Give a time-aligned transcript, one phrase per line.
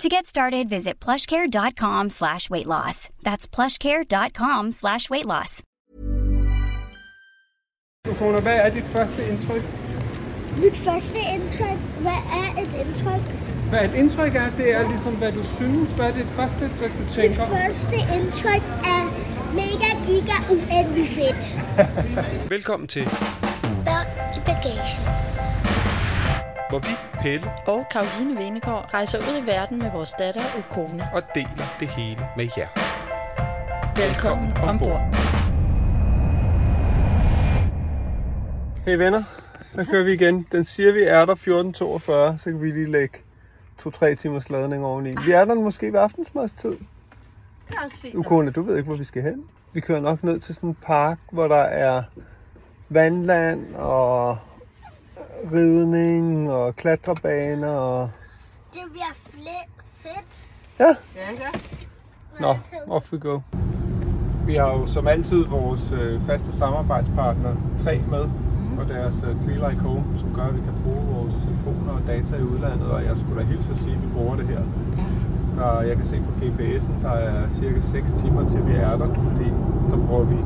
[0.00, 3.08] To get started, visit plushcare.com slash weight loss.
[3.22, 5.62] That's plushcare.com slash weight loss.
[8.18, 9.62] Kona, hvad er dit første indtryk?
[10.56, 13.22] Mit første indtryk, hvad er et indtryk?
[13.68, 15.92] Hvad et indtryk er, det er ligesom, hvad du synes.
[15.92, 17.46] Hvad er det første, hvad du Mit tænker?
[17.46, 18.62] første indtryk
[18.96, 19.04] er
[19.54, 21.58] mega giga uendelig fedt.
[22.50, 23.04] Velkommen til,
[23.84, 25.04] Børn i bagagen.
[26.72, 31.08] Hvor vi, Pelle, og Karoline Venegård rejser ud i verden med vores datter Ukone.
[31.14, 32.68] og deler det hele med jer.
[33.96, 35.00] Velkommen ombord.
[38.86, 39.22] Hey venner,
[39.62, 40.46] så kører vi igen.
[40.52, 43.18] Den siger, vi er der 14.42, så kan vi lige lægge
[43.82, 45.14] 2-3 timers ladning oveni.
[45.26, 46.70] Vi er der måske ved aftensmadstid.
[47.68, 48.14] Det er også fint.
[48.14, 49.44] Ukone, du ved ikke, hvor vi skal hen.
[49.72, 52.02] Vi kører nok ned til sådan en park, hvor der er
[52.88, 54.38] vandland og
[55.52, 58.10] ridning og klatrebaner og...
[58.72, 59.68] Det bliver fle-
[60.02, 60.52] fedt.
[60.80, 61.48] Ja, Ja, ja.
[62.40, 62.54] Nå,
[62.94, 63.40] off we go.
[64.46, 68.24] Vi har jo som altid vores øh, faste samarbejdspartner 3 med,
[68.78, 72.00] og deres øh, Three Like Home, som gør, at vi kan bruge vores telefoner og
[72.06, 74.60] data i udlandet, og jeg skulle da hilse at sige, at vi bruger det her.
[75.54, 79.14] Der, jeg kan se på GPS'en, der er cirka 6 timer til vi er der,
[79.14, 79.48] fordi
[79.90, 80.36] der bruger vi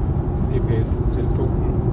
[0.53, 1.86] GPS'en på telefonen.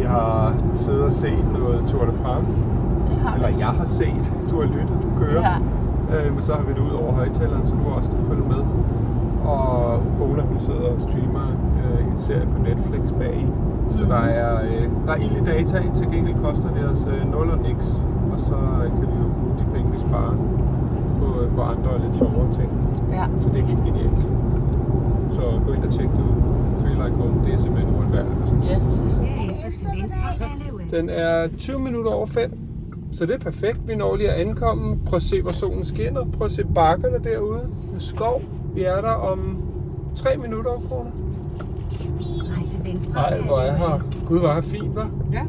[0.00, 2.68] Vi har siddet og set noget Tour de France,
[3.08, 3.58] Det har eller vi.
[3.58, 5.42] jeg har set, du har lyttet, du kører.
[6.12, 6.26] Ja.
[6.26, 8.62] Øh, men så har vi det ud over højtaleren, så du også kan følge med.
[9.54, 11.46] Og Cola, hun sidder og streamer
[11.82, 13.46] øh, en serie på Netflix bag
[13.90, 17.32] Så der er, øh, der er ild i dataen, til gengæld koster det os øh,
[17.32, 18.04] 0 og niks.
[18.32, 18.54] Og så
[18.84, 20.36] øh, kan vi jo bruge de penge, vi sparer
[21.20, 22.70] på, øh, på andre og lidt sjovere ting.
[23.12, 23.24] Ja.
[23.40, 24.22] Så det er helt genialt.
[25.30, 26.34] Så gå ind og tjek det ud.
[26.80, 28.54] Feel like home, det er simpelthen uundværligt.
[28.72, 29.08] Yes.
[30.90, 32.58] Den er 20 minutter over 5,
[33.12, 33.88] så det er perfekt.
[33.88, 34.96] Vi når lige at ankomme.
[35.06, 36.24] Prøv at se, hvor solen skinner.
[36.24, 38.40] Prøv at se bakkerne derude med skov.
[38.74, 39.62] Vi er der om
[40.16, 41.10] 3 minutter, kroner.
[43.14, 44.00] Nej, hvor er her.
[44.26, 45.32] Gud, hvor er her fint, hva'?
[45.32, 45.44] Ja.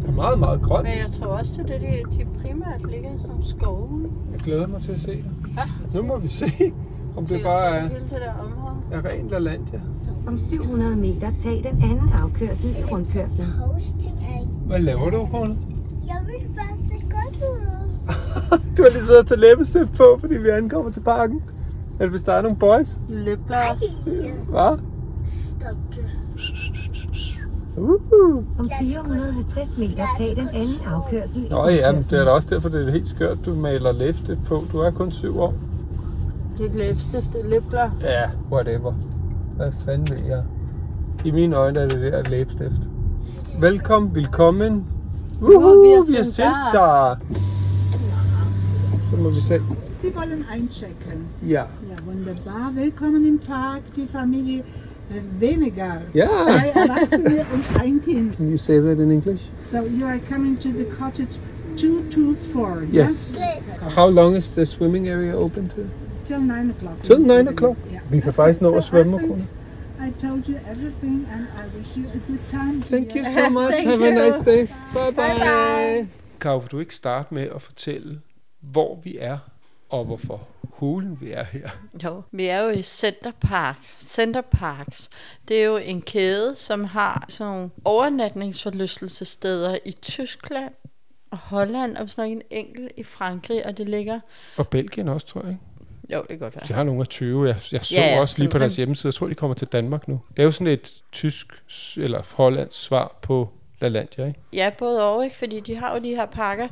[0.00, 0.82] Det er meget, meget grønt.
[0.82, 4.10] Men jeg tror også, det er det, de, de primært ligger i sådan nogle skove.
[4.32, 5.24] Jeg glæder mig til at se det.
[5.56, 5.62] Ja.
[6.00, 6.46] Nu må vi se,
[7.16, 7.88] om det bare er,
[8.92, 9.80] er rent LaLandia.
[10.26, 13.46] Om 700 meter tag den anden afkørsel i rundkørslen.
[14.00, 14.48] Til.
[14.66, 15.54] Hvad laver du, kroner?
[16.06, 17.66] Jeg vil bare se godt ud.
[18.76, 21.42] Du har lige siddet og taget læbestift på, fordi vi ankommer til parken.
[22.00, 23.00] Eller hvis der er nogle boys.
[23.08, 23.82] Lipgloss.
[24.48, 24.78] Hvad?
[25.24, 26.04] Stop det.
[27.76, 28.44] Uh.
[28.58, 32.68] Om 450 meter tag den anden afkørsel Nå ja, men det er da også derfor,
[32.68, 34.64] det er helt skørt, du maler læbestift på.
[34.72, 35.54] Du er kun syv år.
[36.58, 38.04] Det er et læbestift, det er lipgloss.
[38.04, 38.22] Ja,
[38.52, 38.92] whatever.
[39.56, 40.42] Hvad fanden ved jeg?
[41.24, 42.80] I mine øjne er det der et læbestift.
[43.60, 44.84] Velkommen, velkommen.
[45.40, 47.16] Uhu, vi er vi sind sendt der.
[49.10, 49.60] Så må vi se.
[50.00, 51.18] Sie wollen einchecken.
[51.48, 51.48] Ja.
[51.90, 52.72] Ja, wunderbar.
[52.74, 54.62] Willkommen im Park, die Familie
[55.40, 55.98] Venegar.
[56.14, 56.26] Ja.
[56.44, 58.36] Zwei Erwachsene und ein Kind.
[58.36, 59.40] Can you say that in English?
[59.62, 61.38] So you are coming to the cottage
[61.76, 63.38] 224, Yes.
[63.96, 65.82] How long is the swimming area open to?
[66.24, 67.02] Till 9 o'clock.
[67.04, 67.76] Till 9 o'clock?
[67.92, 68.00] Yeah.
[68.12, 69.44] Vi kan faktisk nå at svømme, I.
[70.08, 72.82] I told you everything and I wish you a good time.
[72.82, 73.72] Thank you so much.
[73.72, 74.24] Thank Have a you.
[74.24, 74.66] nice day.
[74.92, 76.08] Bye bye.
[76.40, 78.20] Karo, vil du ikke starte med at fortælle,
[78.60, 79.38] hvor vi er,
[79.88, 81.68] og hvorfor hulen vi er her?
[82.04, 83.76] Jo, vi er jo i Center Park.
[83.98, 85.10] Center Parks,
[85.48, 90.72] det er jo en kæde, som har sådan nogle overnatningsforlystelsessteder i Tyskland
[91.30, 94.20] og Holland, og sådan en enkelt i Frankrig, og det ligger...
[94.56, 95.50] Og Belgien også, tror jeg.
[95.50, 95.60] Ikke?
[96.12, 96.64] Jo, det kan godt være.
[96.68, 97.46] De har nogle af 20.
[97.48, 99.08] Jeg, jeg så Ja, ja, også lige på deres hjemmeside.
[99.08, 100.20] Jeg tror, de kommer til Danmark nu.
[100.36, 101.46] Det er jo sådan et tysk
[101.96, 103.48] eller hollandsk svar på
[103.80, 104.40] LaLandia, ikke?
[104.52, 105.36] Ja, både og, ikke?
[105.36, 106.68] Fordi de har jo de her parker,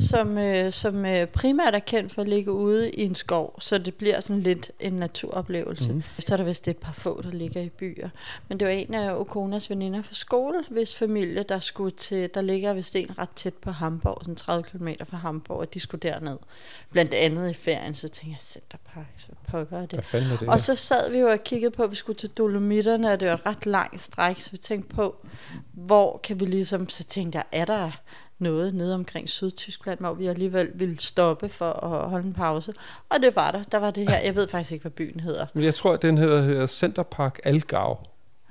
[0.00, 3.78] som, øh, som øh, primært er kendt for at ligge ude i en skov, så
[3.78, 5.92] det bliver sådan lidt en naturoplevelse.
[5.92, 6.02] Mm.
[6.18, 8.08] Så er der vist et par få, der ligger i byer.
[8.48, 12.40] Men det var en af Okonas veninder fra skole, hvis familie, der skulle til, der
[12.40, 16.00] ligger vist en ret tæt på Hamburg, sådan 30 km fra Hamburg, og de skulle
[16.00, 16.38] derned.
[16.90, 19.90] Blandt andet i ferien, så tænkte jeg, Centerpark, så pokker er det.
[19.90, 20.48] Hvad fanden er det?
[20.48, 23.28] Og så sad vi jo og kiggede på, at vi skulle til Dolomitterne, og det
[23.28, 25.26] var et ret langt stræk, så vi tænkte på,
[25.72, 27.90] hvor kan vi ligesom, så tænkte jeg, er der
[28.38, 32.74] noget nede omkring Sydtyskland, hvor vi alligevel ville stoppe for at holde en pause.
[33.08, 33.62] Og det var der.
[33.62, 34.18] Der var det her.
[34.18, 35.46] Jeg ved faktisk ikke, hvad byen hedder.
[35.54, 37.96] Men jeg tror, den hedder, hedder Centerpark Algau.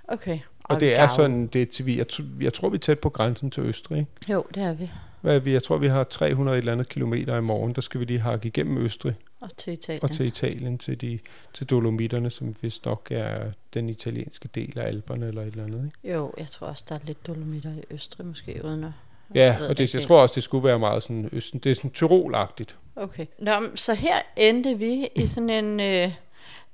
[0.08, 0.40] Okay.
[0.64, 2.06] Og det er sådan, det er til, vi- jeg,
[2.42, 4.08] jeg tror, vi er tæt på grænsen til Østrig.
[4.30, 4.90] Jo, det er vi.
[5.26, 5.54] Hvad vi?
[5.54, 7.74] Jeg tror, vi har 300 et eller andet kilometer i morgen.
[7.74, 10.04] Der skal vi lige hakke igennem Østrig Og til Italien.
[10.04, 11.20] og til Italien, til, de,
[11.54, 15.86] til Dolomitterne, som vist nok er den italienske del af Alperne eller et eller andet.
[15.86, 16.16] Ikke?
[16.16, 18.92] Jo, jeg tror også, der er lidt dolomitter i Østrig måske, uden at...
[19.36, 21.60] Ja, og det, jeg tror også, det skulle være meget sådan østen.
[21.60, 22.76] Det er sådan Tyrol-agtigt.
[22.96, 23.26] Okay.
[23.40, 26.12] Nå, så her endte vi i sådan en øh,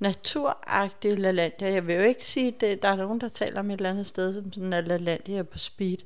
[0.02, 1.72] naturagtig LaLandia.
[1.72, 4.06] Jeg vil jo ikke sige, at der er nogen, der taler om et eller andet
[4.06, 5.98] sted, som sådan er LaLandia på speed.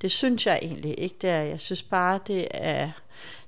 [0.00, 1.40] Det synes jeg egentlig ikke, det er.
[1.40, 2.84] Jeg synes bare, det er,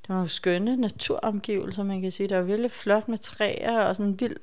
[0.02, 2.28] det er nogle skønne naturomgivelser, man kan sige.
[2.28, 4.36] Der er virkelig flot med træer og sådan en vild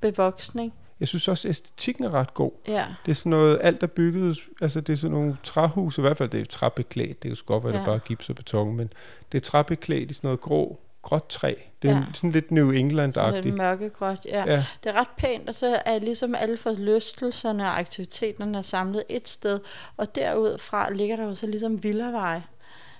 [0.00, 0.74] bevoksning.
[1.00, 2.50] Jeg synes også, at æstetikken er ret god.
[2.68, 6.02] Ja, Det er sådan noget, alt er bygget, altså det er sådan nogle træhuse, i
[6.02, 7.78] hvert fald det er træbeklædt, det kan så godt være, ja.
[7.78, 8.92] det er bare gips og beton, men
[9.32, 11.54] det er træbeklædt i sådan noget grå, gråt træ.
[11.82, 12.02] Det er Ja.
[12.14, 13.40] sådan lidt New England-agtigt.
[13.44, 14.18] lidt mørkegråt.
[14.24, 14.44] Ja.
[14.46, 19.04] Ja, Det er ret pænt, og så er ligesom alle forlystelserne og aktiviteterne er samlet
[19.08, 19.60] et sted,
[19.96, 22.40] og derudfra ligger der jo så ligesom Villavej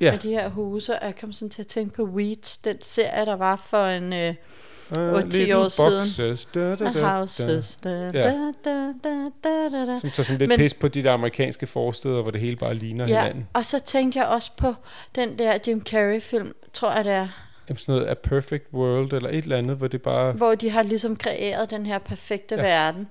[0.01, 0.11] ja.
[0.11, 3.27] med de her huse, og jeg kom sådan til at tænke på Weeds, den serie,
[3.27, 4.35] der var for en øh,
[4.91, 5.91] Uh, 8-10 år siden.
[6.01, 7.77] Boxes, da, da, da, A Houses.
[7.77, 8.11] Da, Ja.
[8.11, 8.33] da,
[8.65, 8.71] da,
[9.05, 9.15] da,
[9.45, 9.99] da, da, da.
[10.01, 12.75] Som tager sådan lidt Men, pis på de der amerikanske forsteder, hvor det hele bare
[12.75, 13.49] ligner Ja, hinanden.
[13.53, 14.75] og så tænkte jeg også på
[15.15, 17.29] den der Jim Carrey-film, tror jeg det er,
[17.69, 20.33] Jamen sådan noget A Perfect World, eller et eller andet, hvor det bare...
[20.33, 22.63] hvor de har ligesom kreeret den her perfekte ja.
[22.63, 22.69] Ja.
[22.69, 23.09] verden,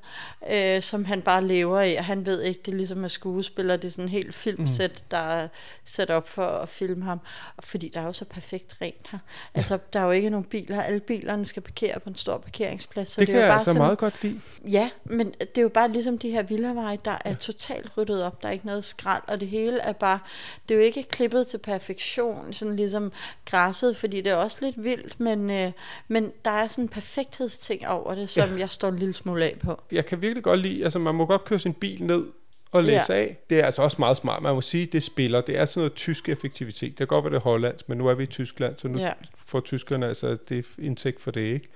[0.52, 3.86] øh, som han bare lever i, og han ved ikke, det ligesom er skuespiller, det
[3.88, 5.08] er sådan en helt filmsæt, mm.
[5.12, 5.48] der er
[5.86, 7.20] sat op for at filme ham,
[7.60, 9.20] fordi der er jo så perfekt rent her.
[9.54, 13.10] Altså, der er jo ikke nogen biler, alle bilerne skal parkere på en stor parkeringsplads,
[13.10, 14.42] så det, det, kan er jo jeg bare altså sådan, meget godt lide.
[14.70, 18.42] Ja, men det er jo bare ligesom de her villaveje, der er totalt ryddet op,
[18.42, 20.20] der er ikke noget skrald, og det hele er bare,
[20.70, 23.12] det er jo ikke klippet til perfektion, sådan ligesom
[23.46, 25.72] græsset, fordi det er også lidt vildt, men, øh,
[26.08, 28.60] men der er sådan en perfekthedsting over det, som ja.
[28.60, 29.82] jeg står en lille smule af på.
[29.92, 32.24] Jeg kan virkelig godt lide, altså man må godt køre sin bil ned
[32.72, 33.20] og læse Ja.
[33.20, 33.38] af.
[33.50, 34.44] Det er altså også meget smart.
[34.44, 35.42] Man må sige, det spiller.
[35.42, 36.90] Det er sådan noget tysk effektivitet.
[36.90, 39.00] Det kan godt være, det er hollandsk, men nu er vi i Tyskland, så nu
[39.00, 39.12] Ja.
[39.46, 41.68] får tyskerne altså det er indtægt for det, ikke?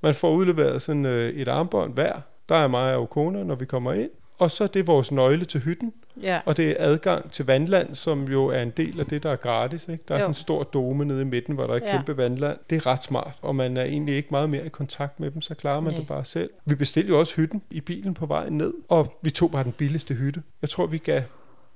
[0.00, 2.20] Man får udleveret sådan øh, et armbånd hver.
[2.48, 4.10] Der er mig og kone, når vi kommer ind.
[4.38, 7.94] Og så er det vores nøgle til hytten, Ja, og det er adgang til vandland,
[7.94, 9.88] som jo er en del af det, der er gratis.
[9.88, 10.04] Ikke?
[10.08, 10.22] Der er Jo.
[10.22, 11.96] sådan en stor dome nede i midten, hvor der er ja.
[11.96, 12.58] kæmpe vandland.
[12.70, 15.42] Det er ret smart, og man er egentlig ikke meget mere i kontakt med dem,
[15.42, 15.98] så klarer man Nej.
[15.98, 16.50] det bare selv.
[16.64, 19.72] Vi bestilte jo også hytten i bilen på vejen ned, og vi tog bare den
[19.72, 20.42] billigste hytte.
[20.62, 21.22] Jeg tror, vi gav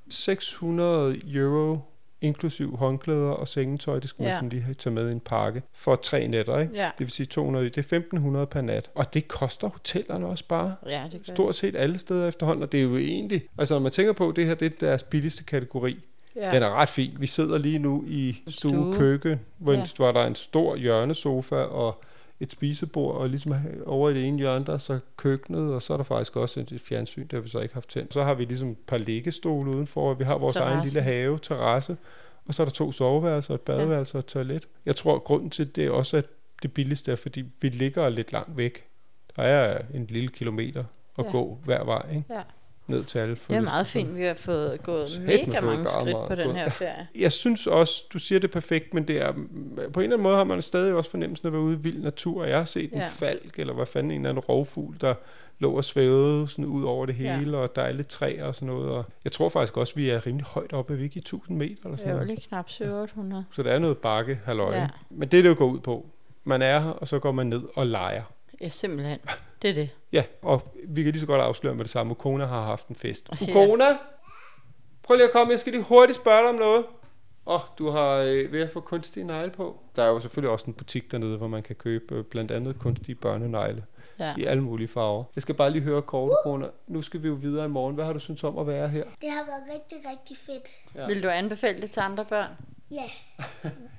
[0.08, 1.78] 600 euro
[2.20, 4.34] inklusiv håndklæder og sengetøj, det skal man Ja.
[4.34, 6.74] sådan lige tage med i en pakke, for tre nætter, ikke?
[6.74, 6.84] Ja.
[6.98, 8.90] Det vil sige 200, det er 1500 per nat.
[8.94, 10.74] Og det koster hotellerne også bare.
[10.86, 13.80] ja det gør Stort set alle steder efterhånden, og det er jo egentlig, altså når
[13.80, 15.96] man tænker på, det her det er deres billigste kategori.
[16.36, 16.50] ja.
[16.54, 17.10] Den er ret fin.
[17.20, 18.52] Vi sidder lige nu i Stue.
[18.70, 19.84] stue køkken, hvor, Ja.
[19.96, 22.02] hvor der er en stor hjørnesofa og
[22.40, 23.54] et spisebord, og ligesom
[23.86, 26.60] over i det ene hjørne, der er så køkkenet, og så er der faktisk også
[26.60, 28.14] et fjernsyn, det har vi så ikke haft tændt.
[28.14, 30.74] Så har vi ligesom et par liggestole udenfor, og vi har vores Terrasse.
[30.74, 31.96] egen lille have, terrasse,
[32.46, 34.68] og så er der to soveværelser, et badeværelse og et toilet.
[34.86, 36.24] Jeg tror, at grunden til det er også, at
[36.62, 38.84] det billigste er, fordi vi ligger lidt langt væk.
[39.36, 40.86] Der er en lille kilometer at
[41.18, 41.22] Ja.
[41.24, 41.30] ja.
[41.30, 42.24] gå hver vej, ikke?
[42.34, 42.42] Ja.
[42.90, 46.16] Ned til alle Det er meget fint, vi har fået gået Sæt mega mange skridt
[46.28, 47.08] på den her ferie.
[47.18, 49.44] Jeg synes også, du siger det er perfekt, men det er, på en
[49.76, 52.44] eller anden måde har man stadig også fornemmelsen af at være ude i vild natur.
[52.44, 53.06] Jeg har set en Ja.
[53.10, 55.14] falk, eller hvad fanden, en eller anden rovfugl, der
[55.58, 57.36] lå og svævede sådan ud over det Ja.
[57.38, 58.90] hele, og der er lidt træer og sådan noget.
[58.90, 61.58] Og jeg tror faktisk også, vi er rimelig højt oppe, er vi ikke i 1000
[61.58, 62.28] meter eller sådan Det er jo noget.
[62.28, 63.44] lige knap 700.
[63.52, 64.74] Så der er noget bakke, halløj.
[64.74, 64.80] Ja.
[64.80, 64.88] Ja.
[65.10, 66.06] Men det, det jo går ud på,
[66.44, 68.22] man er her, og så går man ned og leger.
[68.60, 69.18] Ja, simpelthen.
[69.62, 69.90] Det er det.
[70.12, 72.10] Ja, og vi kan lige så godt afsløre med det samme.
[72.10, 73.28] Ukona har haft en fest.
[73.40, 73.50] Ja.
[73.50, 73.84] Ukona,
[75.02, 75.50] prøv lige at komme.
[75.50, 76.84] Jeg skal lige hurtigt spørge dig om noget.
[77.46, 79.80] Åh, oh, du har øh, ved at få kunstige negle på.
[79.96, 82.78] Der er jo selvfølgelig også en butik dernede, hvor man kan købe øh, blandt andet
[82.78, 83.84] kunstige børnenegle
[84.18, 84.34] Ja.
[84.38, 85.24] i alle mulige farver.
[85.36, 86.66] Jeg skal bare lige høre kort, Ukona.
[86.86, 87.94] Nu skal vi jo videre i morgen.
[87.94, 89.04] Hvad har du synes om at være her?
[89.20, 90.68] Det har været rigtig, rigtig fedt.
[90.94, 91.06] Ja.
[91.06, 92.50] Vil du anbefale det til andre børn?
[92.90, 93.10] Ja,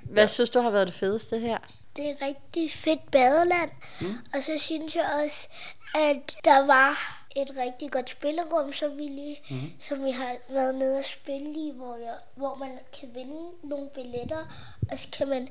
[0.04, 1.58] Hvad synes du har været det fedeste her?
[1.96, 3.72] det er et rigtig fedt badeland.
[4.02, 4.08] Mm.
[4.34, 5.50] Og så synes jeg også,
[5.96, 9.72] at der var et rigtig godt spillerum, så vi lige, mm.
[9.80, 13.90] som vi har været nede og spille i, hvor, jeg, hvor man kan vinde nogle
[13.90, 14.46] billetter,
[14.92, 15.48] og så kan man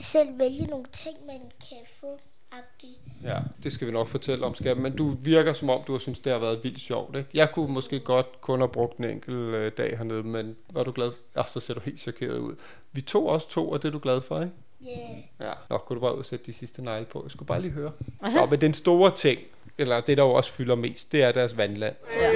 [0.00, 2.18] selv vælge nogle ting, man kan få.
[2.52, 3.00] -agtigt.
[3.24, 5.98] Ja, det skal vi nok fortælle om, skal Men du virker som om, du har
[5.98, 7.16] synes, det har været vildt sjovt.
[7.16, 7.30] Ikke?
[7.34, 10.92] Jeg kunne måske godt kun have brugt en enkelt øh, dag hernede, men var du
[10.92, 11.12] glad?
[11.36, 12.54] Ja, så ser du helt chokeret ud.
[12.92, 14.52] Vi tog også to, og det er du glad for, ikke?
[14.88, 15.18] Yeah.
[15.40, 17.20] Ja, nok kunne du bare ud og sætte de sidste negle på.
[17.24, 17.92] Jeg skulle bare lige høre.
[18.34, 19.40] Nå, men den store ting,
[19.78, 21.94] eller det der jo også fylder mest, det er deres vandland.
[22.20, 22.30] Ja.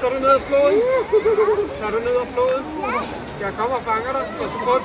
[0.00, 0.80] Tager du ned af floden?
[1.78, 2.64] Tager du ned af floden?
[3.40, 4.24] Jeg kommer og fanger dig.
[4.40, 4.84] Jeg skal få et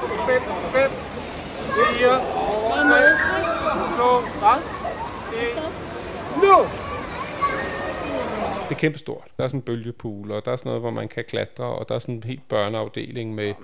[0.00, 0.90] på 5, 5,
[1.98, 2.18] 4,
[3.48, 3.57] 3,
[3.98, 4.58] 2, hvad?
[5.32, 6.42] 1.
[6.42, 6.64] Nu!
[8.68, 9.24] Det er kæmpestort.
[9.36, 11.88] Der er sådan en bølgepool, og der er sådan noget, hvor man kan klatre, og
[11.88, 13.54] der er sådan en helt børneafdeling med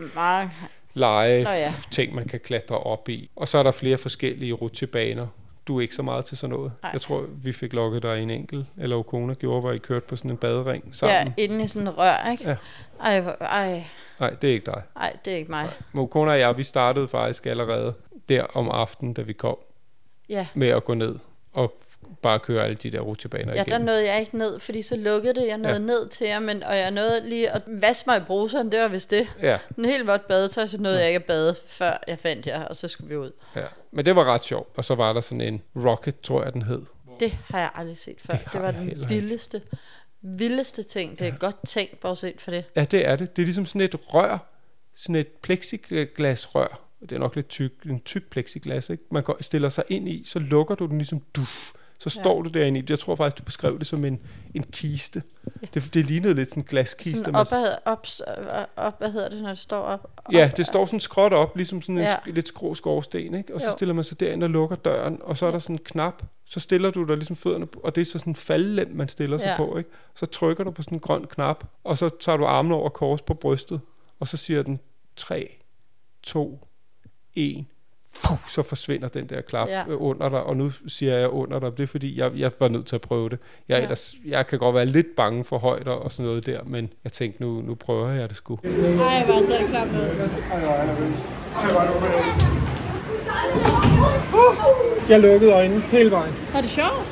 [0.95, 1.75] lege, Nå ja.
[1.91, 3.31] ting, man kan klatre op i.
[3.37, 5.27] Og så er der flere forskellige rutsjebaner.
[5.67, 6.73] Du er ikke så meget til sådan noget.
[6.83, 6.91] Nej.
[6.93, 10.07] Jeg tror, vi fik lukket dig i en enkelt, eller Okona gjorde, hvor I kørte
[10.07, 11.35] på sådan en badering Ja, sammen.
[11.37, 12.49] inde i sådan en rør, ikke?
[12.49, 12.57] Ja.
[13.01, 13.85] Ej, ej,
[14.21, 14.83] Nej, det er ikke dig.
[14.97, 15.69] ej, det er ikke mig.
[15.95, 17.95] Okona og jeg, vi startede faktisk allerede
[18.29, 19.57] der om aftenen, da vi kom,
[20.29, 20.47] Ja.
[20.55, 21.19] med at gå ned
[21.53, 21.75] og
[22.23, 23.87] bare køre alle de der rutsjebaner Ja, der igennem.
[23.87, 25.47] nåede jeg ikke ned, fordi så lukkede det.
[25.47, 25.81] Jeg nåede Ja.
[25.81, 25.87] ja.
[25.87, 28.89] ned til jer, men, og jeg nåede lige at vaske mig i bruseren, det var
[28.89, 29.27] vist det.
[29.43, 32.65] Ja, En helt vådt badetøj, så nåede jeg ikke at bade, før jeg fandt jer,
[32.65, 33.33] og så skulle vi ud.
[33.57, 33.63] ja.
[33.91, 34.69] Men det var ret sjovt.
[34.79, 36.83] Og så var der sådan en rocket, tror jeg, den hed.
[37.21, 38.35] Det har jeg aldrig set før.
[38.35, 39.63] Det Det, var den vildeste,
[40.23, 41.19] vildeste ting.
[41.19, 42.65] Det er godt tænkt, bortset for det.
[42.77, 43.37] Ja, det er det.
[43.37, 44.39] Det er ligesom sådan et rør,
[44.97, 46.81] sådan et plexiglasrør.
[47.11, 49.05] Det er nok lidt tyk, en tyk plexiglas, ikke?
[49.11, 51.73] Man går, stiller sig ind i, så lukker du den ligesom duf.
[51.99, 52.43] Så står Ja.
[52.43, 52.85] du derinde.
[52.89, 54.21] Jeg tror faktisk, du beskrev det som en,
[54.55, 55.23] en kiste.
[55.75, 57.19] Det, det lignede lidt sådan en glaskiste.
[57.19, 60.11] Sådan man- op, ad, op, op, op, hvad hedder det, når det står op?
[60.17, 62.11] op Ja, det står sådan skråt op, ligesom sådan en Ja.
[62.27, 62.33] ja.
[62.33, 63.55] lidt skrå skorsten, ikke?
[63.55, 63.73] Og så Jo.
[63.73, 66.23] stiller man sig derind og lukker døren, og så er der sådan en knap.
[66.45, 69.09] Så stiller du dig ligesom fødderne på, og det er så sådan en faldlem, man
[69.09, 69.57] stiller sig Ja.
[69.57, 69.91] på, ikke?
[70.15, 73.23] Så trykker du på sådan en grøn knap, og så tager du armen over kors
[73.23, 73.81] på brystet,
[74.21, 74.81] og så siger den
[75.17, 75.57] 3,
[76.23, 76.69] 2,
[77.37, 77.65] 1.
[78.25, 79.79] Puh, så forsvinder den der klap Ja.
[79.79, 79.85] ja.
[79.95, 82.87] under dig, og nu siger jeg under dig, det er fordi, jeg, jeg var nødt
[82.87, 83.39] til at prøve det.
[83.69, 83.83] Jeg, Ja.
[83.83, 87.13] ellers, jeg kan godt være lidt bange for højder og sådan noget der, men jeg
[87.13, 88.59] tænkte, nu, nu prøver jeg det sgu.
[88.65, 91.15] Nej, hvor ser det klart ud.
[95.09, 96.35] Jeg lukkede øjnene hele vejen.
[96.53, 97.07] Var det sjovt?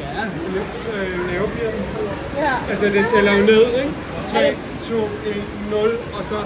[0.00, 1.82] Ja, lidt øh, nervepirrende.
[2.36, 2.52] Ja.
[2.70, 3.94] Altså lidt, eller ned, ikke?
[4.30, 4.54] 3,
[4.88, 5.10] 2, 1,
[5.70, 6.38] 0, og så...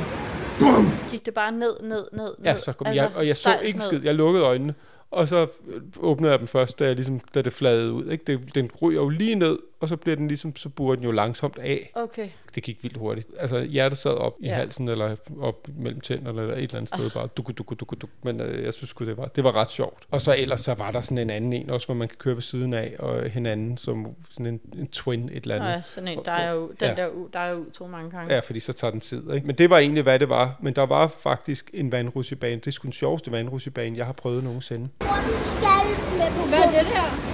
[1.11, 2.61] Gik det bare ned, ned, ned, Ja, ned?
[2.61, 4.01] så kom jeg, og jeg så ikke skid.
[4.05, 4.75] Jeg lukkede øjnene,
[5.11, 8.05] og så øh, åbnede jeg dem først, da, jeg ligesom, da det fladede ud.
[8.11, 8.25] Ikke?
[8.27, 11.11] Det, den ryger jo lige ned, og så bliver den ligesom, så burer den jo
[11.11, 11.91] langsomt af.
[11.95, 12.29] Okay.
[12.55, 13.29] Det gik vildt hurtigt.
[13.39, 14.55] Altså hjertet sad op i Ja.
[14.55, 17.27] halsen, eller op mellem tænderne, eller et eller andet sted bare.
[17.27, 18.11] Duk, duk, duk, duk.
[18.23, 20.03] Men øh, jeg synes det var, det var ret sjovt.
[20.11, 22.35] Og så ellers så var der sådan en anden en også, hvor man kan køre
[22.35, 25.77] ved siden af, og hinanden som sådan en, en twin et eller Nå andet.
[25.77, 26.95] ja, sådan en, der er jo, den Ja.
[26.95, 28.35] der, der er jo to mange gange.
[28.35, 29.33] Ja, fordi så tager den tid.
[29.35, 29.47] Ikke?
[29.47, 30.57] Men det var egentlig, hvad det var.
[30.63, 32.55] Men der var faktisk en vandrutsjebane.
[32.57, 34.89] Det er sgu den sjoveste vandrutsjebane, jeg har prøvet nogensinde.
[34.99, 37.28] Hvor den skal med på Hvad er det her?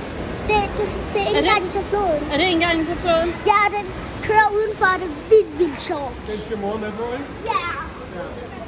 [0.51, 2.23] Det, det, det er det- indgangen til floden.
[2.33, 3.31] Er det indgangen til floden?
[3.53, 3.85] Ja, den
[4.29, 6.15] kører udenfor, og det er vildt, vildt sjovt.
[6.31, 7.29] Den skal mor med på, ikke?
[7.53, 7.65] Ja.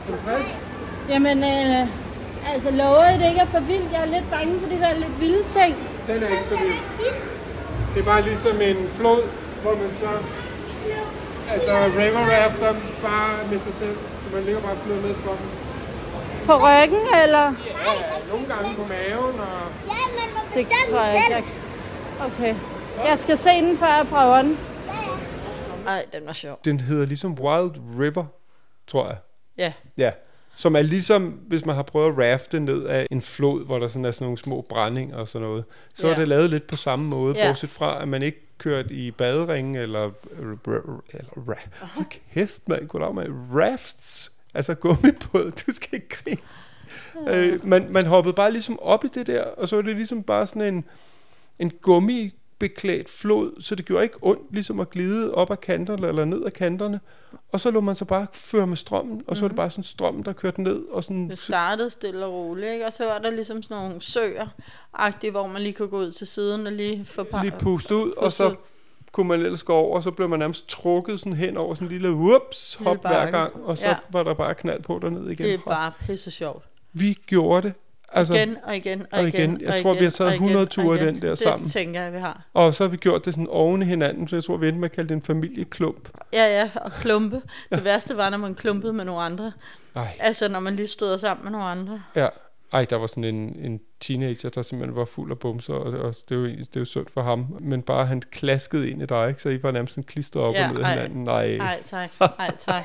[0.06, 0.54] Er du frisk?
[1.08, 1.82] Jamen, øh,
[2.54, 3.88] altså lover jeg, det ikke er for vildt.
[3.92, 5.72] Jeg er lidt bange for de der lidt vilde ting.
[6.08, 7.14] Den er ikke så vild.
[7.94, 9.20] Det er bare ligesom en flod,
[9.62, 10.10] hvor man så...
[11.54, 13.96] Altså river rafter bare med sig selv.
[14.22, 15.38] Så man ligger bare og flyder med i skoven.
[16.46, 17.46] På ryggen, eller?
[17.70, 17.92] Ja,
[18.32, 19.58] nogle gange på maven og...
[19.92, 21.16] Ja, man må Det bestemme selv.
[21.16, 21.34] ikke.
[21.34, 21.44] jeg-
[22.20, 22.54] Okay.
[23.06, 24.58] Jeg skal se den, før jeg prøver den.
[25.86, 26.60] Ej, den var sjov.
[26.64, 27.70] Den hedder ligesom Wild
[28.00, 28.24] River,
[28.86, 29.16] tror jeg.
[29.58, 29.72] Ja.
[29.98, 30.10] Ja.
[30.56, 33.88] Som er ligesom, hvis man har prøvet at rafte ned af en flod, hvor der
[33.88, 35.64] sådan er sådan nogle små brændinger og sådan noget.
[35.94, 36.12] Så Ja.
[36.14, 37.48] er det lavet lidt på samme måde, Ja.
[37.48, 40.10] bortset fra, at man ikke kørt i baderingen eller...
[40.40, 42.86] eller ra- Hold kæft, man.
[42.86, 43.34] Goddag, man.
[43.54, 44.32] Rafts.
[44.54, 45.52] Altså gummibåd.
[45.66, 46.40] Du skal ikke grine.
[47.28, 50.22] Øh, man, man hoppede bare ligesom op i det der, og så var det ligesom
[50.22, 50.84] bare sådan en,
[51.58, 56.24] en gummibeklædt flod, så det gjorde ikke ondt ligesom at glide op ad kanterne eller
[56.24, 57.00] ned ad kanterne.
[57.52, 59.84] Og så lå man så bare føre med strømmen, og så var det bare sådan
[59.84, 60.82] strømmen, der kørte ned.
[60.90, 62.86] Og sådan, Det startede stille og roligt, ikke?
[62.86, 64.46] Og så var der ligesom sådan nogle søer,
[65.30, 67.42] hvor man lige kunne gå ud til siden og lige få par...
[67.42, 68.54] lige puste ud, og så
[69.12, 71.86] kunne man ellers gå over, og så blev man nærmest trukket sådan hen over sådan
[71.88, 73.96] en lille whoops, hop hver gang, og så Ja.
[74.12, 75.46] var der bare knald på derned igen.
[75.46, 76.64] Det er bare pisse sjovt.
[76.92, 77.74] Vi gjorde det.
[78.12, 79.50] Altså, igen og igen og, og igen.
[79.50, 79.60] igen.
[79.60, 81.06] Jeg og tror, vi har igen, taget og igen, 100 og ture igen.
[81.06, 81.64] den der det sammen.
[81.64, 82.42] Det tænker jeg, vi har.
[82.54, 84.80] Og så har vi gjort det sådan oven i hinanden, så jeg tror, vi endte
[84.80, 86.08] med at kalde det en familieklump.
[86.32, 87.42] Ja, ja, og klumpe.
[87.72, 89.52] Det værste var, når man klumpede med nogle andre.
[89.94, 92.02] Ej, Altså, når man lige stod sammen med nogle andre.
[92.16, 92.28] ja.
[92.72, 96.14] Ej, der var sådan en, en teenager, der simpelthen var fuld af bumser, og, og
[96.28, 97.46] det, er jo, egentlig- det er jo synd for ham.
[97.60, 99.42] Men bare han klaskede ind i dig, ikke?
[99.42, 101.24] så I var nærmest sådan klistret op Ja, og ned af hinanden.
[101.24, 101.56] Nej.
[101.56, 102.10] Nej, tak.
[102.38, 102.84] Nej, tak.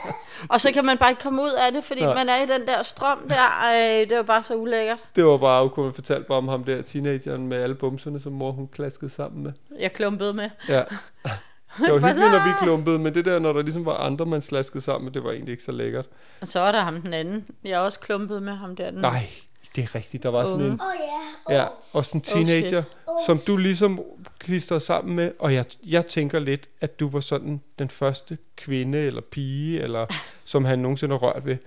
[0.49, 2.13] Og så kan man bare ikke komme ud af det, fordi Nej.
[2.15, 3.35] man er i den der strøm der.
[3.35, 4.99] Ej, det var bare så ulækkert.
[5.15, 8.31] Det var bare, kunne man fortælle bare om ham der teenageren med alle bumserne, som
[8.33, 9.51] mor hun klaskede sammen med.
[9.79, 10.49] Jeg klumpede med.
[10.69, 10.83] Ja.
[11.77, 14.41] Det var hyggeligt, når vi klumpede, men det der, når der ligesom var andre, man
[14.41, 16.05] slaskede sammen med, det var egentlig ikke så lækkert.
[16.41, 17.45] Og så var der ham den anden.
[17.63, 18.91] Jeg også klumpet med ham der.
[18.91, 18.99] Den.
[19.01, 19.27] Nej,
[19.75, 20.23] det er rigtigt.
[20.23, 21.67] Der var sådan en, Åh oh, ja.
[21.93, 24.01] og sådan en teenager, Oh, som du ligesom
[24.39, 28.97] klistrede sammen med, og jeg, jeg tænker lidt, at du var sådan den første kvinde
[28.97, 30.05] eller pige, eller
[30.43, 31.57] som han nogensinde har rørt ved.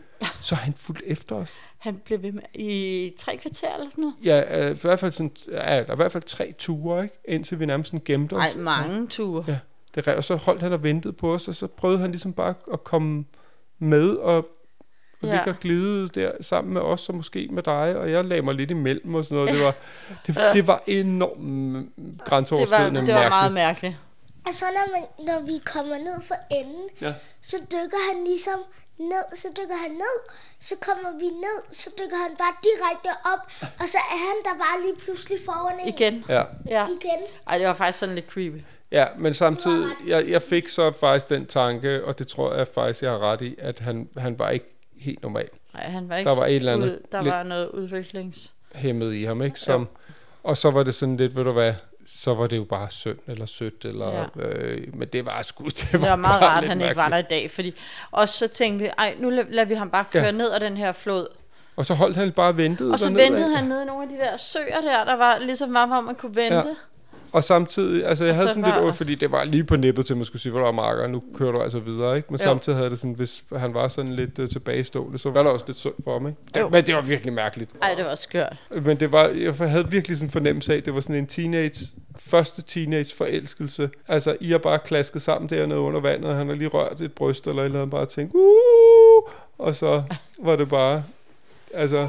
[0.41, 1.53] Så han fulgte efter os.
[1.79, 4.17] Han blev ved med i tre kvarter eller sådan noget.
[4.25, 7.17] Ja, øh, i hvert fald sådan, ja, der er i hvert fald tre ture, ikke?
[7.25, 8.57] Indtil vi nærmest sådan gemte os.
[8.57, 9.45] Nej, mange ture.
[9.49, 9.59] Ja.
[9.95, 12.55] det og så holdt han og ventede på os, og så prøvede han ligesom bare
[12.73, 13.25] at komme
[13.79, 14.49] med og,
[15.25, 15.35] og Ja.
[15.37, 18.55] ligge og glide der sammen med os, og måske med dig, og jeg lagde mig
[18.55, 19.51] lidt imellem og sådan noget.
[19.53, 19.75] Det var,
[20.27, 21.41] det, det var enormt
[21.97, 23.97] Det var, grænseoverskridende det var meget mærkeligt.
[24.49, 27.13] Og så når, man, når vi kommer ned for enden, Ja.
[27.43, 28.59] så dykker han ligesom
[28.99, 30.17] ned, så dykker han ned,
[30.61, 34.59] så kommer vi ned, så dykker han bare direkte op, og så er han der
[34.65, 35.89] bare lige pludselig foran en.
[35.89, 36.25] Igen.
[36.29, 36.43] Ja.
[36.69, 36.85] Ja.
[36.87, 37.21] Igen.
[37.49, 38.59] Ej, det var faktisk sådan lidt creepy.
[38.93, 43.03] Ja, men samtidig, jeg, jeg fik så faktisk den tanke, og det tror jeg faktisk,
[43.03, 44.74] jeg har ret i, at han, han var ikke
[45.05, 47.69] helt normal Nej, han var ikke Der var et eller andet Ud, der var noget
[47.69, 48.53] udviklings...
[48.75, 49.61] hæmmet i ham, ikke?
[49.61, 49.89] Som,
[50.43, 51.75] og så var det sådan lidt, ved du hvad,
[52.07, 54.43] så var det jo bare synd eller sødt, eller, ja.
[54.47, 57.09] øh, men det var sgu, det var, Det var meget rart, at han ikke var
[57.09, 57.75] der i dag, fordi...
[58.11, 60.31] Og så tænkte vi, ej, nu la- lader vi ham bare køre Ja.
[60.31, 61.27] ned ad den her flod.
[61.77, 64.09] Og så holdt han bare og ventede Og så ventede han nede i nogle af
[64.09, 66.57] de der søer der, der var ligesom var, hvor man kunne vente.
[66.57, 66.63] Ja.
[67.35, 69.77] Og samtidig, altså jeg Og havde så sådan lidt ondt, fordi det var lige på
[69.77, 72.17] nippet til, at man skulle sige, hvor der var marker, nu kører du altså videre,
[72.17, 72.29] ikke?
[72.31, 72.45] Men Jo.
[72.45, 75.65] samtidig havde det sådan, hvis han var sådan lidt uh, tilbagestående, så var der også
[75.69, 76.39] lidt synd for ham, ikke?
[76.57, 76.65] Jo.
[76.65, 77.71] Det, men det var virkelig mærkeligt.
[77.83, 78.57] Ej, det var skørt.
[78.83, 81.27] Men det var, jeg havde virkelig sådan en fornemmelse af, at det var sådan en
[81.27, 81.87] teenage,
[82.19, 83.91] første teenage forelskelse.
[84.09, 87.13] Altså, I har bare klasket sammen dernede under vandet, og han har lige rørt et
[87.13, 90.03] bryst eller et eller andet, bare tænkt, uh, og så
[90.39, 91.03] var det bare,
[91.75, 92.09] altså...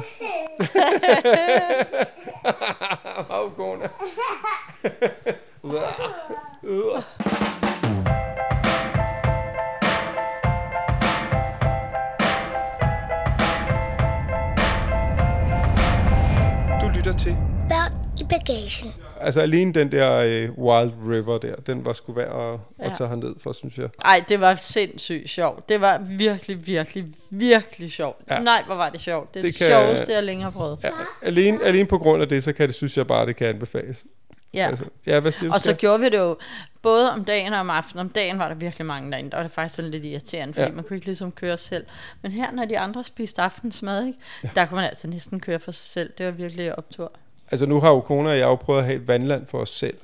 [3.30, 3.88] Afgående.
[16.80, 17.36] Du lytter til
[17.68, 19.05] Børn i bagagen.
[19.26, 22.90] Altså alene den der øh, Wild River der, den var sgu værd at, ja.
[22.90, 23.88] At tage herned for, synes jeg.
[24.04, 25.68] Ej, det var sindssygt sjovt.
[25.68, 28.20] Det var virkelig, virkelig, virkelig sjovt.
[28.30, 28.38] Ja.
[28.38, 29.34] Nej, hvor var det sjovt.
[29.34, 30.78] Det er Det det, kan- sjoveste, jeg længere har prøvet.
[30.84, 30.90] Ja,
[31.22, 34.04] alene, alene på grund af det, så kan det, synes jeg bare, det kan anbefales.
[34.54, 34.66] Ja.
[34.68, 35.54] Altså, ja, hvad siger du?
[35.54, 35.78] Og så Skat?
[35.78, 36.36] gjorde vi det jo
[36.82, 38.00] både om dagen og om aftenen.
[38.00, 39.30] Om dagen var der virkelig mange derinde.
[39.30, 40.72] Der var det faktisk sådan lidt irriterende, fordi ja.
[40.74, 41.84] man kunne ikke ligesom køre selv.
[42.22, 44.18] Men her, når de andre spiste aftensmad, ikke?
[44.44, 44.48] Ja.
[44.54, 46.10] der kunne man altså næsten køre for sig selv.
[46.18, 47.12] Det var virkelig optur.
[47.50, 49.70] Altså nu har jo kone og jeg jo prøvet at have et vandland for os
[49.70, 49.96] selv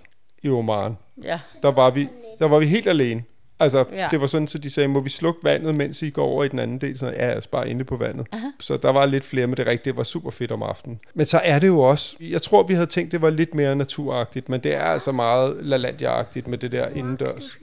[0.43, 0.97] i Oman.
[1.23, 3.23] Ja, Der var vi, der var vi helt alene.
[3.61, 4.09] Altså, ja.
[4.11, 6.49] Det var sådan, så de sagde, må vi slukke vandet, mens I går over i
[6.49, 6.99] den anden del?
[6.99, 8.27] Så ja, altså bare inde på vandet.
[8.33, 8.47] Aha.
[8.61, 11.01] Så der var lidt flere, men det rigtigt, det var super fedt om aftenen.
[11.15, 13.77] Men så er det jo også, jeg tror, vi havde tænkt, det var lidt mere
[13.77, 17.57] naturagtigt, men det er altså meget LaLandia-agtigt med det der indendørs.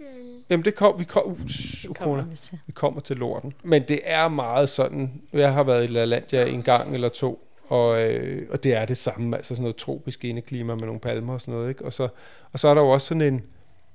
[0.00, 0.44] En...
[0.50, 2.58] Jamen det kom, vi kom, uh, shh, kommer vi til.
[2.66, 3.52] vi kommer til lorten.
[3.62, 8.02] Men det er meget sådan, jeg har været i LaLandia en gang eller to, og,
[8.02, 11.40] øh, og det er det samme, altså sådan noget tropisk indeklima med nogle palmer og
[11.40, 11.84] sådan noget, ikke?
[11.84, 12.08] Og så,
[12.52, 13.42] og så er der jo også sådan en,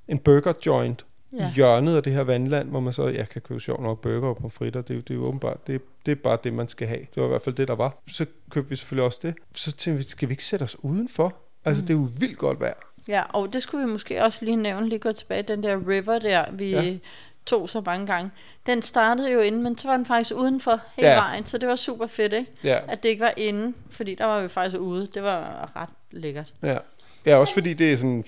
[0.07, 1.47] en burger joint ja.
[1.47, 4.27] i hjørnet af det her vandland, hvor man så, jeg kan købe sjovt nok burger
[4.27, 6.87] og pomfritter, det, er det er jo åbenbart, det, det er bare det, man skal
[6.87, 6.99] have.
[6.99, 7.97] Det var i hvert fald det, der var.
[8.07, 9.35] Så købte vi selvfølgelig også det.
[9.55, 11.35] Så tænkte vi, skal vi ikke sætte os udenfor?
[11.65, 11.87] Altså, mm.
[11.87, 12.73] det er jo vildt godt vejr.
[13.07, 16.19] Ja, og det skulle vi måske også lige nævne, lige gå tilbage, den der river
[16.19, 16.97] der, vi Ja.
[17.45, 18.31] Tog så mange gange.
[18.65, 21.15] Den startede jo inde, men så var den faktisk udenfor hele ja.
[21.15, 22.51] vejen, så det var super fedt, ikke?
[22.63, 25.07] Ja, At det ikke var inde, fordi der var vi faktisk ude.
[25.13, 26.53] Det var ret lækkert.
[26.63, 26.77] ja.
[27.25, 28.23] ja også fordi det er sådan,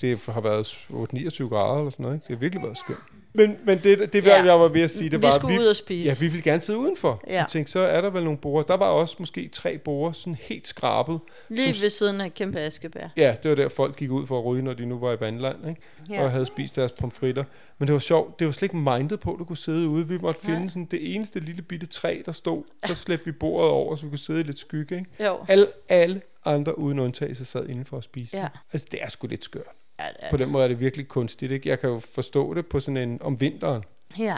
[0.00, 2.26] det har været 8-29 grader eller sådan noget, ikke?
[2.28, 2.98] Det har virkelig været skønt.
[3.32, 4.36] Men, men det, det ja.
[4.36, 4.44] Ja.
[4.44, 6.08] jeg var ved at sige, det vi var, skulle ud og spise.
[6.08, 7.22] Ja, vi ville gerne sidde udenfor.
[7.26, 7.32] Ja.
[7.32, 7.38] Ja.
[7.38, 8.62] Jeg tænkte, så er der vel nogle borer.
[8.62, 11.20] Der var også måske tre borer, sådan helt skrabet.
[11.48, 13.08] Lige som- ved siden af kæmpe askebær.
[13.16, 15.16] Ja, det var der, folk gik ud for at ryge, når de nu var i
[15.20, 15.80] vandland, ikke?
[16.10, 16.14] Ja.
[16.14, 16.22] Ja.
[16.24, 17.44] og havde spist deres pomfritter.
[17.78, 20.08] Men det var sjovt, det var slet ikke mindet på, at du kunne sidde ude.
[20.08, 20.68] Vi måtte finde Nej.
[20.68, 22.62] sådan det eneste lille bitte træ, der stod.
[22.86, 24.94] Så slæbte vi bordet over, så vi kunne sidde i lidt skygge.
[24.98, 25.24] Ikke?
[25.24, 25.36] Jo.
[25.48, 28.36] Alle, alle andre uden undtagelse sad indenfor at spise.
[28.36, 28.48] Ja.
[28.72, 29.64] Altså, det er sgu lidt skørt.
[30.00, 31.52] Ja, det er- På den måde er det virkelig kunstigt.
[31.52, 31.68] Ikke?
[31.68, 33.84] Jeg kan jo forstå det på sådan en om vinteren.
[34.18, 34.36] ja,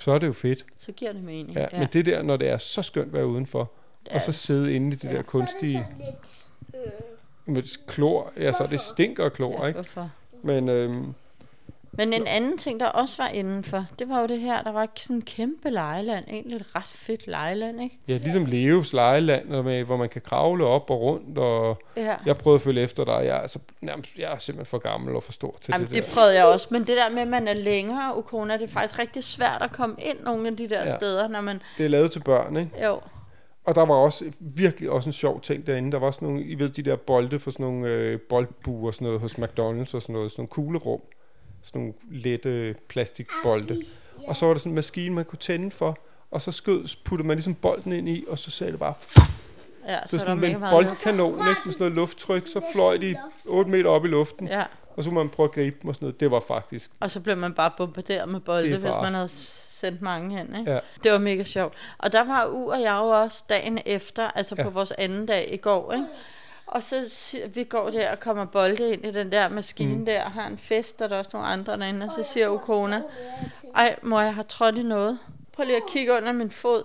[0.00, 0.64] Så er det jo fedt.
[0.78, 1.56] så giver det mening.
[1.56, 1.78] Ja, ja.
[1.78, 3.70] Men det der, når det er så skønt at være udenfor,
[4.10, 5.16] og så sidde inde i det Ja.
[5.16, 6.86] der kunstige Så er det sådan lidt...
[7.46, 8.32] Øh, med klor.
[8.36, 9.76] Ja, så det stinker klor, ja, ikke?
[9.76, 10.10] hvorfor?
[10.42, 11.14] Men øhm,
[11.98, 14.88] Men en anden ting, der også var indenfor, det var jo det her, der var
[14.96, 16.24] sådan en kæmpe lejeland.
[16.28, 17.98] Egentlig et ret fedt lejeland, ikke?
[18.08, 22.14] ja, ligesom Leos lejeland, med, hvor man kan kravle op og rundt, og Ja.
[22.26, 23.12] jeg prøvede at følge efter dig.
[23.24, 25.94] Jeg er, altså, nærmest, jeg er simpelthen for gammel og for stor til Jamen, det,
[25.94, 26.10] det der.
[26.14, 26.68] prøvede jeg også.
[26.70, 29.72] Men det der med, at man er længere, Ukona, det er faktisk rigtig svært at
[29.72, 30.96] komme ind nogle af de der Ja.
[30.96, 31.60] steder, når man...
[31.78, 32.84] Det er lavet til børn, ikke?
[32.84, 33.00] Jo,
[33.64, 35.92] Og der var også virkelig også en sjov ting derinde.
[35.92, 38.94] Der var også nogle, I ved, de der bolde for sådan nogle øh, boldbuer og
[38.94, 40.30] sådan noget hos McDonald's og sådan noget.
[40.30, 41.00] Sådan nogle kuglerum.
[41.64, 43.82] Sådan nogle lette plastikbolde.
[44.26, 45.98] Og så var der sådan en maskine, man kunne tænde for.
[46.30, 48.94] Og så skød, puttede man ligesom bolden ind i, og så sagde det bare...
[49.88, 51.60] ja, Så så, sådan med en boldkanon, ikke?
[51.64, 54.48] Med sådan noget lufttryk, så fløj de 8 meter op i luften.
[54.48, 54.62] Ja,
[54.96, 56.20] Og så må man prøve at gribe dem og sådan noget.
[56.20, 56.90] Det var faktisk...
[57.00, 60.38] og så blev man bare bombarderet med bolde, er hvis bare- man havde sendt mange
[60.38, 60.72] hen, ikke?
[60.72, 60.78] Ja.
[61.04, 61.74] Det var mega sjovt.
[61.98, 64.62] Og der var U og jeg jo også dagen efter, altså Ja.
[64.62, 66.06] på vores anden dag i går, ikke?
[66.66, 70.04] Og så siger, vi går der og kommer bolde ind i den der maskine mm.
[70.04, 72.48] der, og har en fest, og der er også nogle andre derinde, og så siger
[72.48, 73.02] Ukona,
[73.74, 75.18] ej, mor, jeg har trådt i noget.
[75.52, 76.82] Prøv lige at kigge under min fod.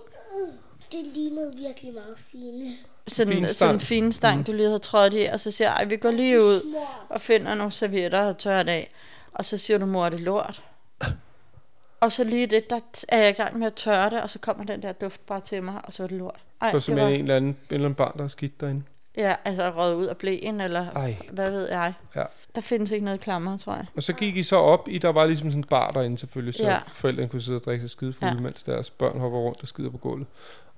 [0.92, 2.72] Det lignede virkelig meget fine.
[3.08, 4.44] Sådan, Fin sådan en fin stang, mm.
[4.44, 6.76] du lige havde trådt i, og så siger jeg, ej, vi går lige ud
[7.08, 8.90] og finder nogle servietter og tørret af.
[9.32, 10.62] Og så siger du, mor, er det lort?
[12.00, 14.38] og så lige det, der er jeg i gang med at tørre det, og så
[14.38, 16.40] kommer den der duft bare til mig, og så er det lort.
[16.60, 18.60] Ej, Så det simpelthen var, en eller anden, en eller anden barn, der er skidt
[18.60, 18.82] derinde.
[19.20, 21.16] Ja, altså røget ud af blæen, eller Ej.
[21.30, 21.92] hvad ved jeg.
[22.16, 22.24] Ja.
[22.54, 23.86] Der findes ikke noget klammer, tror jeg.
[23.96, 26.54] Og så gik I så op i, der var ligesom sådan en bar derinde selvfølgelig,
[26.54, 26.78] så Ja.
[26.94, 28.40] forældrene kunne sidde og drikke sig skidefulde, Ja.
[28.40, 30.26] mens deres børn hopper rundt og skider på gulvet.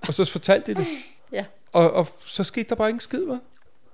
[0.09, 0.87] Og så fortalte de det.
[1.33, 1.45] Ja.
[1.73, 3.39] Og, og så skete der bare ingen skid, hva'?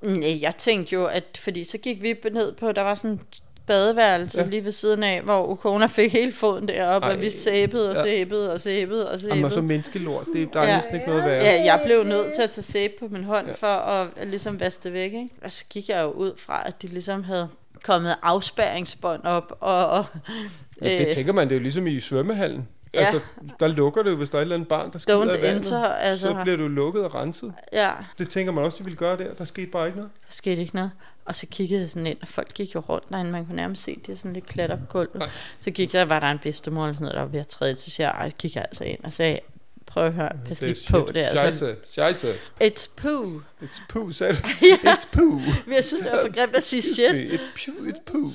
[0.07, 3.21] Nej, jeg tænkte jo, at fordi så gik vi ned på, der var sådan
[3.69, 4.47] badeværelse ja.
[4.47, 7.19] Lige ved siden af, hvor Ukona fik hele foden deroppe, og Ej.
[7.21, 9.67] vi sæbede og sæbede og sæbede og Jamen, og så sæbede.
[9.67, 10.75] menneskelort, det, der er Ja.
[10.77, 11.43] næsten ikke noget værre.
[11.45, 13.53] Ja, jeg blev nødt til at tage sæbe på min hånd ja.
[13.53, 15.13] For at, ligesom vaske det væk.
[15.13, 15.29] Ikke?
[15.45, 17.49] Og så gik jeg jo ud fra, at de ligesom havde
[17.83, 19.57] kommet afspærringsbånd op.
[19.61, 20.05] Og, og,
[20.83, 22.69] Ja, det tænker man, det er jo ligesom i svømmehallen.
[22.95, 23.01] Ja.
[23.01, 23.21] Altså,
[23.61, 25.43] der lukker det jo, hvis der er et eller andet barn, der skider Don't i
[25.43, 25.57] vandet.
[25.57, 26.27] enter, altså.
[26.29, 27.53] Så bliver du lukket og renset.
[27.73, 29.35] ja, Det tænker man også, de ville gøre der.
[29.39, 30.11] Der skete bare ikke noget.
[30.27, 30.91] der skete ikke noget.
[31.29, 33.31] Og så kiggede jeg sådan ind, og folk gik jo rundt derinde.
[33.31, 35.31] Man kunne nærmest se, de er sådan lidt klat op på gulvet.
[35.61, 37.75] Så gik jeg, var der en bedstemor eller sådan noget, der var ved at træde
[37.75, 39.41] til, så jeg, "Ej, kigger jeg altså ind og sagde,
[39.87, 41.21] prøv at høre, pas lige på det.
[41.21, 42.35] Altså, Scheisse, scheisse.
[42.65, 43.41] it's poo.
[43.63, 44.39] It's poo, sagde du.
[44.93, 45.25] It's poo.
[45.67, 47.15] Men jeg synes, det var for grimt at sige shit.
[47.41, 48.27] It's poo, it's poo.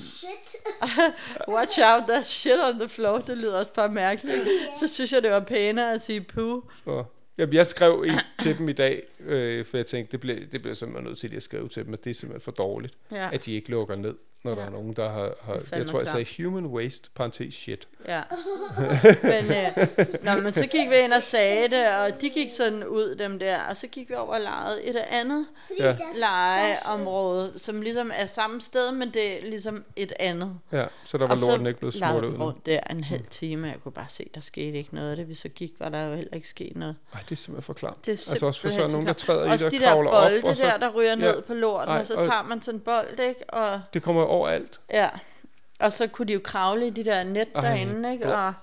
[1.56, 3.18] Watch out, there's shit on the floor.
[3.18, 4.40] Det lyder også bare mærkeligt.
[4.80, 6.64] Så synes jeg, det var pænere at sige poo.
[6.86, 10.40] Og, jamen, jeg skrev i, til dem i dag, øh, for jeg tænkte, det bliver,
[10.52, 12.94] det bliver simpelthen nødt til at skrive til dem, at det er simpelthen for dårligt,
[13.12, 13.30] Ja.
[13.34, 14.58] at de ikke lukker ned, når ja.
[14.60, 15.34] der er nogen, der har...
[15.42, 17.88] har jeg tror, jeg sagde human waste, parentes shit.
[18.08, 18.22] Ja.
[19.24, 22.84] Men, øh, nå, men så gik vi ind og sagde det, og de gik sådan
[22.88, 25.46] ud, dem der, og så gik vi over og legede et andet
[25.80, 30.56] Ja, legeområde, som ligesom er samme sted, men det er ligesom et andet.
[30.72, 33.68] ja, så der var og lorten ikke blevet smurt ud rundt der en halv time,
[33.68, 35.30] og jeg kunne bare se, der skete ikke noget af det.
[35.30, 36.96] Vi så gik, var der jo heller ikke sket noget.
[37.14, 37.96] Ej, det er simpelthen for klart.
[38.06, 39.72] Det er altså også for simpelthen så er nogen, der træder i det de og
[39.72, 41.42] der kravler op, bolde og så, der, der ryger ned Ja.
[41.42, 43.50] på lorten, Ej, og så og- tager man sådan en bold, ikke?
[43.50, 44.80] Og, det kommer overalt.
[44.94, 45.10] ja.
[45.80, 48.36] og så kunne de jo kravle i de der net Ej, derinde, ikke?
[48.36, 48.54] Og,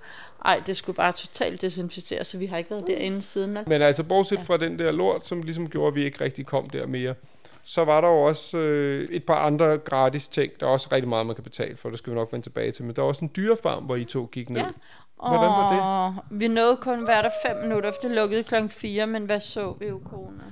[0.45, 3.59] ej, det skulle bare totalt desinficeres, så vi har ikke været derinde siden.
[3.67, 6.71] Men altså, bortset fra den der lort, som ligesom gjorde, at vi ikke rigtig kom
[6.71, 7.15] der mere,
[7.63, 10.53] så var der jo også øh, et par andre gratis ting.
[10.61, 11.91] Der er også rigtig meget, man kan betale for.
[11.91, 12.85] Det skal vi nok vende tilbage til.
[12.85, 14.61] Men der er også en dyrefarm, hvor I to gik ned.
[14.61, 14.69] Ja.
[15.29, 16.41] Hvordan var det?
[16.41, 19.75] Vi nåede kun hver der fem minutter, for det lukkede klokken 4, men hvad så
[19.79, 20.43] vi jo, kone?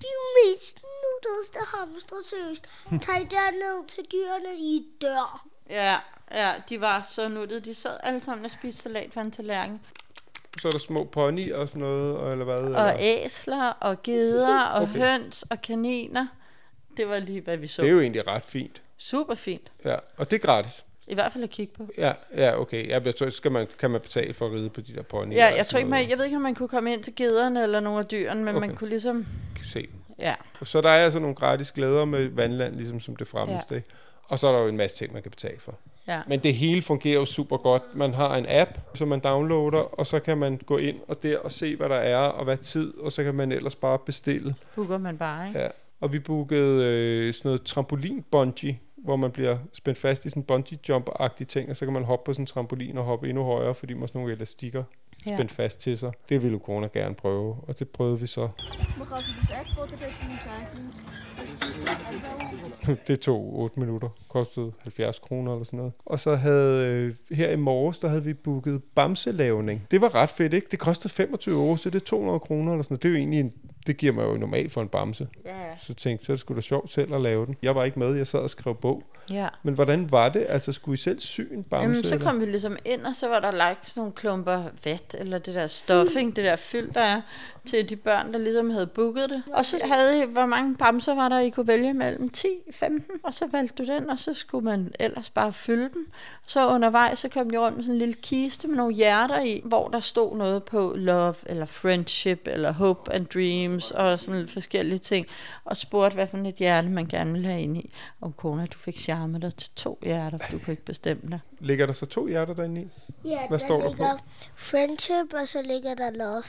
[0.00, 0.78] De mest
[1.26, 2.64] nuttede hamstre, seriøst.
[3.02, 5.46] Tag derned til dyrene, de dør.
[5.70, 5.96] Ja,
[6.32, 7.60] ja, de var så nuttede.
[7.60, 9.80] De sad alle sammen og spiste salat fra en tallerken.
[10.60, 12.56] Så er der små pony og sådan noget, og- eller hvad?
[12.56, 12.96] Og eller?
[12.98, 14.92] æsler, og geder, og Okay.
[14.92, 16.26] høns, og kaniner.
[16.96, 17.82] Det var lige, hvad vi så.
[17.82, 18.82] Det er jo egentlig ret fint.
[18.96, 19.72] Super fint.
[19.84, 20.84] Ja, og det er gratis.
[21.06, 21.88] I hvert fald at kigge på.
[21.98, 22.88] Ja, ja okay.
[22.88, 25.38] Ja, jeg tror, skal man, kan man betale for at ride på de der ponyer?
[25.38, 27.14] Ja, og jeg, tror ikke, man, jeg ved ikke, om man kunne komme ind til
[27.16, 28.66] gederne eller nogle af dyrene, men okay.
[28.66, 29.26] man kunne ligesom...
[29.64, 29.88] Se.
[30.18, 33.74] Ja, Så der er altså nogle gratis glæder med vandland, ligesom som det fremmeste.
[33.74, 33.80] Ja.
[34.28, 35.74] Og så er der jo en masse ting, man kan betale for.
[36.08, 36.20] ja.
[36.26, 37.82] Men det hele fungerer jo super godt.
[37.94, 41.38] Man har en app, som man downloader, og så kan man gå ind og der
[41.38, 44.54] og se, hvad der er, og hvad tid, og så kan man ellers bare bestille.
[44.74, 45.60] Booker man bare, ikke?
[45.60, 45.68] Ja.
[46.00, 50.40] Og vi bookede øh, sådan noget trampolin bungee, hvor man bliver spændt fast i sådan
[50.40, 53.28] en bungee jump-agtig ting, og så kan man hoppe på sådan en trampolin og hoppe
[53.28, 54.84] endnu højere, fordi man har sådan nogle elastikker
[55.26, 55.36] Ja.
[55.36, 56.12] spændt fast til sig.
[56.28, 58.48] Det ville corona gerne prøve, og det prøvede vi så.
[63.08, 65.92] det tog 8 minutter, kostede 70 kroner eller sådan noget.
[66.06, 69.86] Og så havde, øh, her i morges, der havde vi booket bamselavning.
[69.90, 70.66] Det var ret fedt, ikke?
[70.70, 73.02] Det kostede 25 euro, så det er 200 kroner eller sådan noget.
[73.02, 73.52] Det er jo egentlig en,
[73.86, 75.28] det giver mig jo normalt for en bamse.
[75.44, 75.76] Ja, ja.
[75.76, 77.56] Så tænkte jeg, så det sgu da sjovt selv at lave den.
[77.62, 79.02] Jeg var ikke med, jeg sad og skrev bog.
[79.30, 79.48] Ja.
[79.62, 80.46] Men hvordan var det?
[80.48, 81.82] Altså, skulle I selv sy en bamse?
[81.82, 82.26] Jamen, så eller?
[82.26, 85.54] kom vi ligesom ind, og så var der lagt sådan nogle klumper vat, eller det
[85.54, 87.20] der stuffing, det der fyld, der er,
[87.68, 89.42] til de børn, der ligesom havde booket det.
[89.52, 93.14] Og så havde I, hvor mange bamser var der, I kunne vælge mellem 10, 15,
[93.22, 96.06] og så valgte du den, og så skulle man ellers bare fylde den.
[96.46, 99.62] Så undervejs, så kom de rundt med sådan en lille kiste med nogle hjerter i,
[99.64, 104.98] hvor der stod noget på love, eller friendship, eller hope and dreams, og sådan forskellige
[104.98, 105.26] ting,
[105.64, 107.90] og spurgte, hvad for et hjerte man gerne ville have ind i.
[108.20, 111.40] Og kona, du fik charme dig til to hjerter, for du kunne ikke bestemme dig.
[111.60, 112.88] Ligger der så to hjerter derinde i?
[113.24, 114.16] Ja, Hvad der står der ligger
[114.56, 116.42] friendship, og så ligger der love.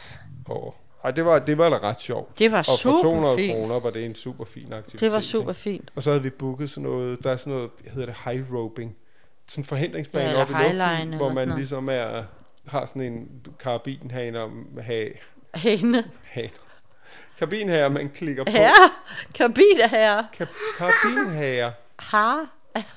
[0.49, 0.67] Åh.
[0.67, 0.73] Oh.
[1.03, 2.39] Ej, det var, det var da ret sjovt.
[2.39, 3.53] Det var Og for super 200 fint.
[3.53, 4.99] kroner var det en super fin aktivitet.
[4.99, 5.27] Det var ikke?
[5.27, 5.91] super fint.
[5.95, 8.95] Og så havde vi booket sådan noget, der er sådan noget, hedder det high roping.
[9.47, 12.23] Sådan en forhindringsbane Ja, op i luften, hvor man ligesom er,
[12.67, 13.27] har sådan en
[13.59, 14.49] karabinhaner,
[14.81, 15.05] ha,
[15.55, 16.03] Hende.
[16.23, 16.49] han,
[17.39, 18.51] Kabinherre, man klikker på.
[18.51, 18.89] Herre,
[19.35, 21.71] kabinherre, Ka- kabinherre.
[21.99, 22.47] har,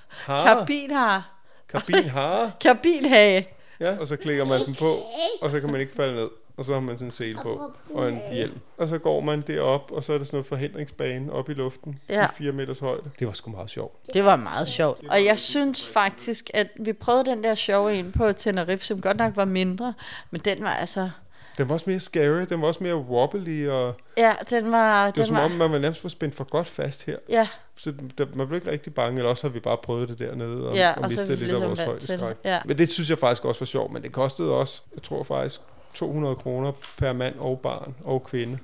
[0.08, 0.54] Har.
[0.56, 1.32] kabinhar,
[1.68, 2.52] Kabinhare.
[2.60, 3.48] kabinhage.
[3.80, 5.02] Ja, og så klikker man den på,
[5.42, 6.28] og så kan man ikke falde ned.
[6.56, 8.58] Og så har man sådan en sele på og en hjelm.
[8.78, 12.00] Og så går man derop, og så er der sådan noget forhindringsbane op i luften
[12.08, 12.24] Ja.
[12.24, 13.10] i 4 meters højde.
[13.18, 14.14] Det var sgu meget sjovt.
[14.14, 15.00] Det var meget sjovt.
[15.10, 19.16] Og jeg synes faktisk, at vi prøvede den der sjove en på Tenerife, som godt
[19.16, 19.94] nok var mindre,
[20.30, 21.10] men den var altså...
[21.58, 25.04] Den var også mere scary, den var også mere wobbly, og Ja, den var...
[25.06, 27.16] det var den som var, om, man var nærmest var spændt for godt fast her.
[27.28, 30.18] Ja, Så der, man blev ikke rigtig bange, eller også har vi bare prøvet det
[30.18, 32.20] dernede, og, Ja, og, og mistet lidt af ligesom vores til det.
[32.20, 32.52] højdeskræk.
[32.52, 32.60] Ja.
[32.64, 35.60] Men det synes jeg faktisk også var sjovt, men det kostede også, jeg tror faktisk,
[35.94, 38.58] 200 kroner per mand og barn og kvinde.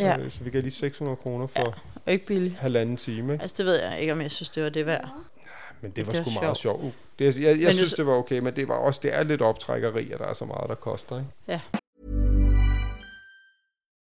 [0.00, 0.18] ja.
[0.18, 1.74] Øh, så vi gav lige 600 kroner for
[2.06, 2.54] Og ikke billigt.
[2.58, 3.32] halvanden time.
[3.32, 3.42] Ikke?
[3.42, 5.08] Altså, det ved jeg ikke, om jeg synes, det var det værd.
[5.80, 6.94] Men det var Det sgu meget sjovt.
[7.18, 9.22] Det, jeg jeg Men synes, du- det var okay, men det var også det er
[9.22, 11.18] lidt optrækkeri, at der er så meget, der koster.
[11.48, 11.62] Ikke?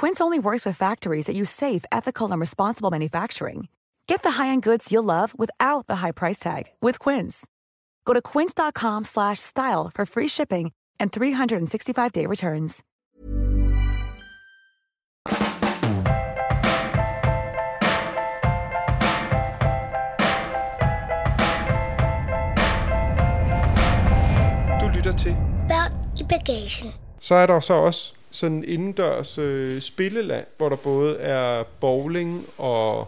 [0.00, 3.66] Quince only works with factories that use safe, ethical, and responsible manufacturing.
[4.06, 7.48] Get the high-end goods you'll love without the high price tag with Quince.
[8.04, 12.84] Go to quince.com slash style for free shipping and 365-day returns.
[24.80, 25.36] Du lytter til.
[25.68, 26.92] Børn i bagagen.
[27.20, 32.46] Så er der så også sådan en indendørs øh, spilleland, hvor der både er bowling
[32.58, 33.00] og...
[33.00, 33.06] Åh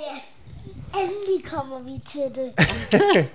[0.00, 2.52] ja, endelig kommer vi til det.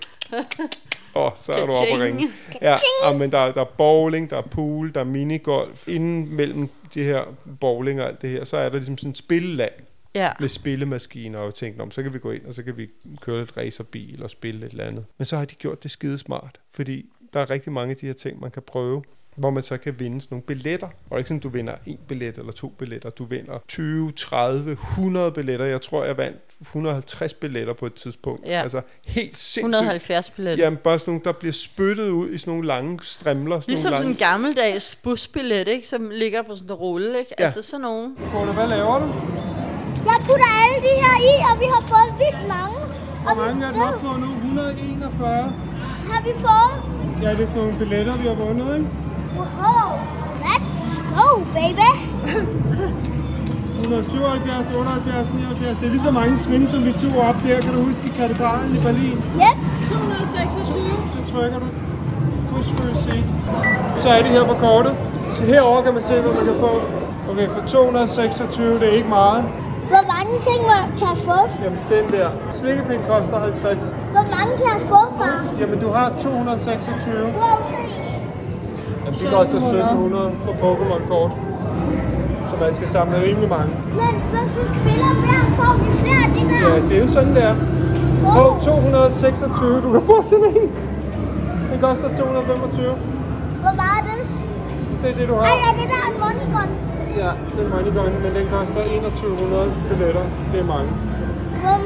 [1.15, 2.30] Åh, så er du oppe og ringe.
[2.62, 5.88] Ja, ah, men der, der er bowling, der er pool, der er minigolf.
[5.88, 7.23] Inden mellem de her
[7.60, 9.71] bowling og alt det her, så er der ligesom sådan et spilleland
[10.15, 10.32] Ja.
[10.39, 12.89] med spillemaskiner, og tænkt, om så kan vi gå ind, og så kan vi
[13.21, 15.06] køre lidt racerbil og spille et eller andet.
[15.17, 18.06] Men så har de gjort det skide smart, fordi der er rigtig mange af de
[18.06, 19.04] her ting, man kan prøve,
[19.36, 20.88] hvor man så kan vinde sådan nogle billetter.
[20.88, 23.10] Og det er ikke sådan, du vinder en billet eller to billetter.
[23.10, 25.65] Du vinder 20, 30, 100 billetter.
[25.65, 28.46] Jeg tror, jeg vandt 150 billetter på et tidspunkt.
[28.46, 28.62] Ja.
[28.62, 29.63] Altså helt sindssygt.
[29.63, 30.63] 170 billetter.
[30.65, 33.60] Jamen bare sådan nogle, der bliver spyttet ud i sådan nogle lange strimler.
[33.60, 34.32] Sådan Ligesom nogle sådan en lange...
[34.32, 35.88] gammeldags busbillet, ikke?
[35.88, 37.36] Som ligger på sådan en rulle, ikke?
[37.39, 37.46] Ja.
[37.46, 38.17] Altså sådan nogen.
[38.32, 39.06] Kåre, hvad laver du?
[40.06, 42.78] Jeg putter alle de her i, og vi har fået vildt mange.
[43.24, 44.26] Hvor mange vi er du oppe på nu?
[44.26, 45.74] 141?
[46.12, 46.74] har vi fået.
[47.24, 48.89] Ja, det er sådan nogle billetter, vi har vundet, ikke?
[49.38, 49.89] Wow,
[50.48, 51.28] let's go,
[51.60, 51.89] baby.
[53.82, 55.78] 177, 78, 79.
[55.80, 57.62] Det er lige så mange twins, som vi tog op der.
[57.62, 59.17] Kan du huske i katedralen i Berlin?
[59.43, 59.58] Yep.
[59.89, 60.84] 226.
[61.13, 61.65] Så trykker du.
[62.52, 63.24] Push for seat.
[64.02, 64.93] Så er det her på kortet.
[65.36, 66.72] Så herover kan man se, hvad man kan få.
[67.32, 69.43] Okay, for 226, det er ikke meget.
[69.91, 71.39] Hvor mange ting hvor- kan jeg få?
[71.63, 72.30] Jamen, den der.
[72.52, 73.82] Slikkepind koster 50.
[74.12, 75.46] Hvor mange kan jeg få, far?
[75.60, 77.24] Jamen, du har 226.
[77.24, 77.76] Wow, se.
[79.19, 81.32] De koster 1700 på Pokémon-kort.
[82.49, 83.71] Så man skal samle rimelig mange.
[84.02, 86.62] Men hvis vi spiller mere, får vi flere af de der.
[86.69, 87.56] Ja, det er jo sådan, det er.
[88.41, 90.69] Og 226, du kan få sådan en.
[91.71, 92.95] Den koster 225.
[93.63, 94.28] Hvor meget er det?
[95.02, 95.43] Det er det, du har.
[95.52, 96.69] Ej, er det der en money gun?
[97.23, 100.26] Ja, det er money gun, men den koster 2100 billetter.
[100.52, 100.89] Det er mange.
[101.69, 101.84] Um,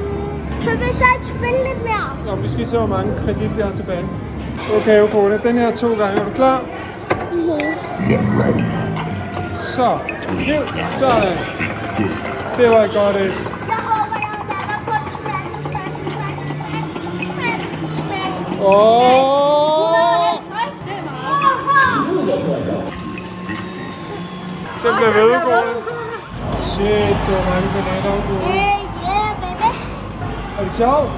[0.66, 2.08] kan vi så ikke spille lidt mere?
[2.26, 4.06] Så vi skal se, hvor mange kredit vi har tilbage.
[4.78, 6.16] Okay, Okona, den her to gange.
[6.22, 6.58] Er du klar?
[9.76, 9.98] Så,
[10.40, 10.62] hiv,
[11.00, 11.38] sådan.
[12.58, 13.34] Det var et godt et.
[18.62, 19.98] Åh!
[20.34, 22.94] 150, det meget.
[24.84, 25.62] Den bliver ved, Okona.
[26.70, 28.46] Shit, det var mange billetter, Okona.
[28.56, 29.72] Yeah, yeah, baby.
[30.60, 31.12] Er det sjovt?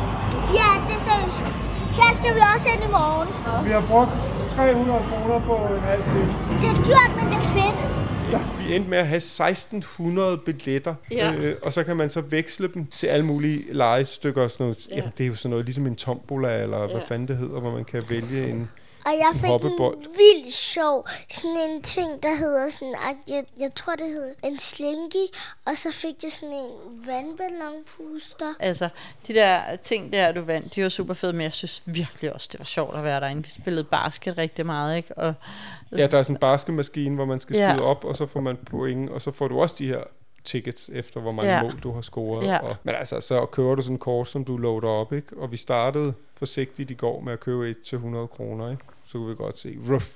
[0.60, 1.48] Ja, det seriøst.
[2.00, 3.30] Her skal vi også ind i morgen.
[3.66, 4.29] Vi har brugt
[4.60, 6.26] 300 kroner på en halv time.
[6.62, 7.78] Det er dyrt, men det er fedt.
[8.32, 11.34] Ja, vi endte med at have 1600 billetter, Ja.
[11.36, 14.88] øh, og så kan man så veksle dem til alle mulige legestykker og sådan noget.
[14.90, 14.96] Ja.
[14.96, 15.00] Ja.
[15.00, 16.86] Jamen, det er jo sådan noget, ligesom en tombola, eller ja.
[16.88, 18.70] hvad fanden det hedder, hvor man kan vælge en,
[19.06, 19.98] Og jeg fik hoppebold.
[19.98, 24.34] en vildt sjov, sådan en ting, der hedder sådan, at jeg, jeg tror, det hedder
[24.44, 25.36] en slinky,
[25.66, 26.70] og så fik jeg sådan en
[27.06, 28.54] vandballonpuster.
[28.60, 28.90] Altså,
[29.28, 32.50] de der ting der, du vandt, de var super fede, men jeg synes virkelig også,
[32.52, 33.44] det var sjovt at være derinde.
[33.44, 35.18] Vi spillede basket rigtig meget, ikke?
[35.18, 35.34] Og,
[35.98, 37.72] Ja, der er sådan en basketmaskine, hvor man skal Ja.
[37.72, 40.04] skyde op, og så får man point, og så får du også de her
[40.44, 41.64] tickets efter, hvor mange Ja.
[41.64, 42.48] mål du har scoret.
[42.48, 42.58] Ja.
[42.58, 45.38] Og, men altså, så kører du sådan en kort, som du loader op, ikke?
[45.38, 48.84] Og vi startede forsigtigt i går med at købe et til 100 kroner, ikke?
[49.06, 50.10] Så kunne vi godt se, ruff,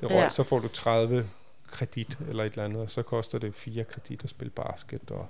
[0.00, 0.28] det røg, Ja.
[0.28, 1.28] så får du 30
[1.70, 5.26] kredit eller et eller andet, og så koster det 4 kredit at spille basket, og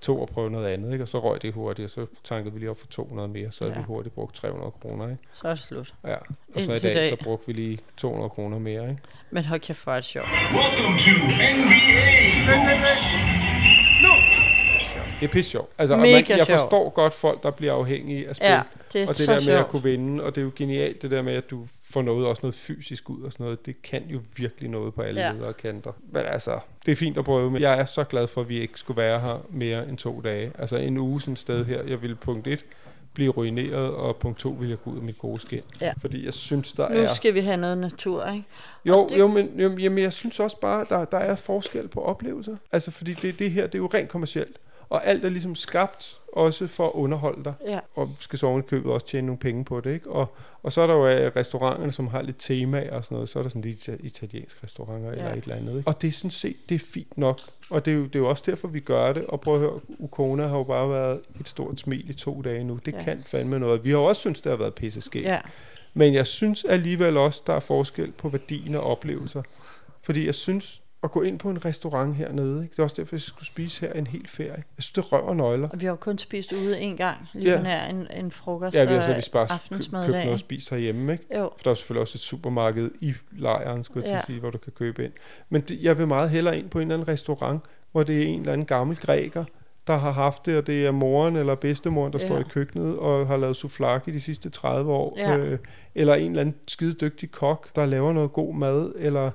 [0.00, 1.04] to at prøve noget andet, ikke?
[1.04, 3.64] Og så røg det hurtigt, og så tankede vi lige op for 200 mere, så
[3.64, 3.70] ja.
[3.70, 3.76] Ja.
[3.78, 5.18] vi hurtigt brugt 300 kroner, ikke?
[5.32, 5.94] så er det slut.
[6.04, 6.24] Ja, og
[6.54, 7.10] så i Indtil dag, dag.
[7.18, 9.02] så brugte vi lige 200 kroner mere, ikke?
[9.30, 10.28] Men hold kæft, hvor er det sjovt.
[10.52, 11.10] Welcome to
[11.56, 13.55] NBA.
[15.20, 15.70] Det er pisse sjovt.
[15.78, 18.46] Altså, Mega man, jeg forstår godt folk, der bliver afhængige af spil.
[18.46, 18.60] Ja,
[18.92, 19.58] det er og det der med sjovt.
[19.58, 22.26] at kunne vinde, og det er jo genialt, det der med, at du får noget,
[22.26, 23.66] også noget fysisk ud og sådan noget.
[23.66, 25.32] Det kan jo virkelig noget på alle Ja.
[25.32, 25.92] ledere og kanter.
[26.12, 28.58] Men altså, det er fint at prøve, men jeg er så glad for, at vi
[28.58, 30.52] ikke skulle være her mere end to dage.
[30.58, 32.64] Altså en uge sådan et sted her, jeg ville punkt 1
[33.14, 35.60] blive ruineret, og punkt 2 ville jeg gå ud af mit gode skin.
[35.80, 35.92] Ja.
[36.00, 37.14] Fordi jeg synes, der Nu er...
[37.14, 38.44] skal vi have noget natur, ikke?
[38.84, 42.00] Jo, det- jo men, jo, jamen, jeg synes også bare, der, der er forskel på
[42.00, 42.56] oplevelser.
[42.72, 44.56] Altså, fordi det, det her, det er jo rent kommercielt.
[44.90, 47.54] Og alt er ligesom skabt også for at underholde dig.
[47.66, 47.80] Ja.
[47.94, 50.10] Og skal så købet også tjene nogle penge på det, ikke?
[50.10, 53.28] Og, og så er der jo øh, restauranterne, som har lidt tema og sådan noget.
[53.28, 55.16] Så er der sådan lidt ita- italienske restauranter ja.
[55.16, 55.88] eller et eller andet, ikke?
[55.88, 57.38] Og det er sådan set, det er fint nok.
[57.70, 59.26] Og det er, jo, det er jo også derfor, vi gør det.
[59.26, 62.64] Og prøv at høre, Ukona har jo bare været et stort smil i to dage
[62.64, 62.78] nu.
[62.86, 63.02] Det Ja.
[63.02, 63.84] kan fandme noget.
[63.84, 65.24] Vi har også synes det har været pisseskægt.
[65.24, 65.40] Ja.
[65.94, 69.42] Men jeg synes alligevel også, der er forskel på værdien af oplevelser.
[70.02, 72.72] Fordi jeg synes, at gå ind på en restaurant hernede, ikke?
[72.72, 74.50] det er også derfor, jeg skulle spise her en hel ferie.
[74.52, 75.68] Jeg synes, det røver nøgler.
[75.68, 77.62] Og vi har jo kun spist ude en gang, lige Ja.
[77.62, 80.70] nær en, en frokost Ja, vi har så vist bare aftensmad købt noget og spist
[80.70, 81.24] herhjemme, ikke?
[81.38, 81.50] Jo.
[81.56, 84.18] For der er selvfølgelig også et supermarked i lejren, skulle jeg til Ja.
[84.18, 85.12] at sige, hvor du kan købe ind.
[85.48, 88.26] Men det, jeg vil meget hellere ind på en eller anden restaurant, hvor det er
[88.26, 89.44] en eller anden gammel græker,
[89.86, 92.26] der har haft det, og det er moren eller bedstemoren, der Ja.
[92.26, 95.14] står i køkkenet og har lavet souflaki de sidste 30 år.
[95.18, 95.36] Ja.
[95.36, 95.58] Øh,
[95.94, 99.30] eller en eller anden skide dygtig kok, der laver noget god mad, eller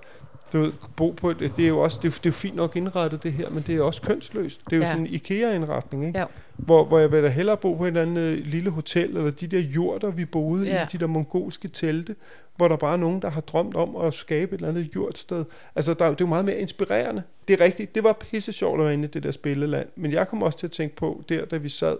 [0.53, 2.75] du bo på et, det er jo også, det er, det er jo fint nok
[2.75, 4.61] indrettet det her, men det er også kønsløst.
[4.65, 4.87] Det er jo Ja.
[4.89, 6.19] sådan en IKEA-indretning, ikke?
[6.19, 6.25] Ja.
[6.57, 9.31] Hvor, hvor jeg vil da hellere bo på et eller andet øh, lille hotel, eller
[9.31, 10.83] de der jurter, vi boede Ja.
[10.83, 12.15] i, de der mongolske telte,
[12.55, 15.45] hvor der bare er nogen, der har drømt om at skabe et eller andet jurtsted.
[15.75, 17.23] Altså, der, er det er jo meget mere inspirerende.
[17.47, 20.11] Det er rigtigt, det var pisse sjovt at være inde i det der spilleland, men
[20.11, 21.97] jeg kom også til at tænke på, der da vi sad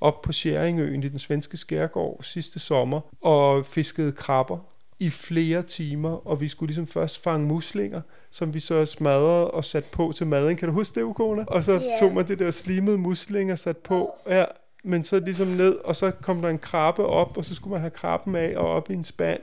[0.00, 4.58] op på Sjæringøen i den svenske skærgård sidste sommer, og fiskede krabber
[5.02, 9.64] i flere timer, og vi skulle ligesom først fange muslinger, som vi så smadrede og
[9.64, 10.56] satte på til maden.
[10.56, 11.44] Kan du huske det, Ukona?
[11.46, 11.98] Og så yeah.
[12.00, 14.44] tog man det der slimede muslinger sat på, ja,
[14.84, 17.80] men så ligesom ned, og så kom der en krabbe op, og så skulle man
[17.80, 19.40] have krabben af og op i en spand.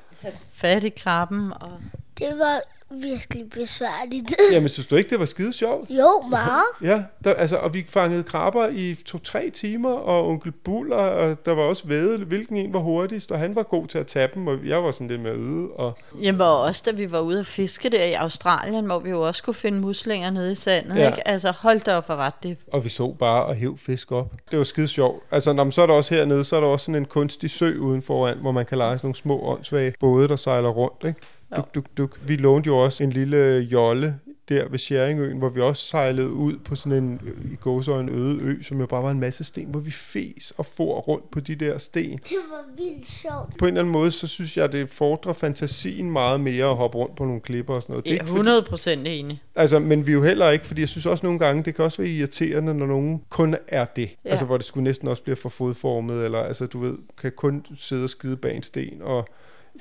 [0.54, 1.54] Fat i krabben.
[1.62, 1.80] Og...
[2.20, 4.36] Det var virkelig besværligt.
[4.52, 5.90] Jamen, synes du ikke, det var skide sjovt?
[5.90, 6.64] Jo, meget.
[6.90, 11.52] Ja, der, altså, og vi fangede krabber i to-tre timer, og onkel Buller, og der
[11.52, 14.48] var også vædet, hvilken en var hurtigst, og han var god til at tage dem,
[14.48, 17.40] og jeg var sådan lidt med øde, og Jamen og også da vi var ude
[17.40, 20.96] at fiske der i Australien, hvor vi jo også kunne finde muslinger nede i sandet,
[20.98, 21.06] Ja.
[21.10, 21.28] ikke?
[21.28, 22.58] Altså hold da op, hvor var det.
[22.74, 24.34] Og vi så bare og hæv fisk op.
[24.52, 25.24] Det var skide sjovt.
[25.32, 27.50] Altså, når man så er der også hernede, så er der også sådan en kunstig
[27.50, 31.04] sø uden foran, hvor man kan lege sådan nogle små åndssvage både, der sejler rundt,
[31.08, 31.20] ikke?
[31.56, 32.20] Duk, duk, duk.
[32.28, 33.38] Vi lånte jo også en lille
[33.72, 34.16] jolle
[34.50, 38.38] der ved Sjæringøen, hvor vi også sejlede ud på sådan en ø- i gåsøjne øde
[38.42, 41.40] ø, som jo bare var en masse sten, hvor vi fes og for rundt på
[41.40, 42.12] de der sten.
[42.12, 43.58] Det var vildt sjovt.
[43.58, 46.98] På en eller anden måde, så synes jeg, det fordrer fantasien meget mere at hoppe
[46.98, 48.06] rundt på nogle klipper og sådan noget.
[48.06, 49.42] Det er er fordi- 100 procent enig.
[49.56, 51.86] Altså, men vi er jo heller ikke, fordi jeg synes også nogle gange, det kan
[51.86, 54.02] også være irriterende, når nogen kun er det.
[54.02, 54.08] Ja.
[54.26, 54.30] Ja.
[54.30, 57.66] Altså, hvor det skulle næsten også blive for fodformet, eller altså, du ved, kan kun
[57.78, 59.28] sidde og skide bag en sten, og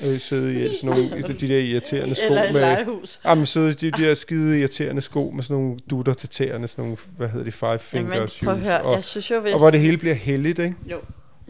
[0.02, 2.60] øh, sidde i sådan nogle, de der irriterende sko Eller et med...
[2.60, 3.20] legehus.
[3.24, 6.68] Jamen, sidde i de, de der skide irriterende sko med sådan nogle dutter til tæerne,
[6.68, 8.44] sådan nogle, hvad hedder de, five finger Jamen, shoes.
[8.44, 9.52] prøv høre, og, jeg synes jo, hvis...
[9.52, 10.74] og hvor det hele bliver heldigt, ikke?
[10.90, 10.98] Jo.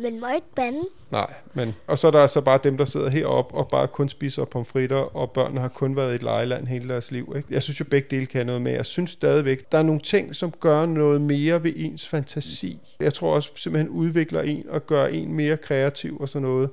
[0.03, 0.81] Men må ikke bande.
[1.11, 1.75] Nej, men...
[1.87, 5.17] Og så er der altså bare dem, der sidder heroppe og bare kun spiser pomfritter,
[5.17, 7.33] og børnene har kun været i et lejeland hele deres liv.
[7.37, 7.49] Ikke?
[7.51, 8.73] Jeg synes jo, begge dele kan noget med.
[8.73, 12.81] Jeg synes stadigvæk, der er nogle ting, som gør noget mere ved ens fantasi.
[13.01, 16.71] Jeg tror også simpelthen udvikler en og gør en mere kreativ og sådan noget,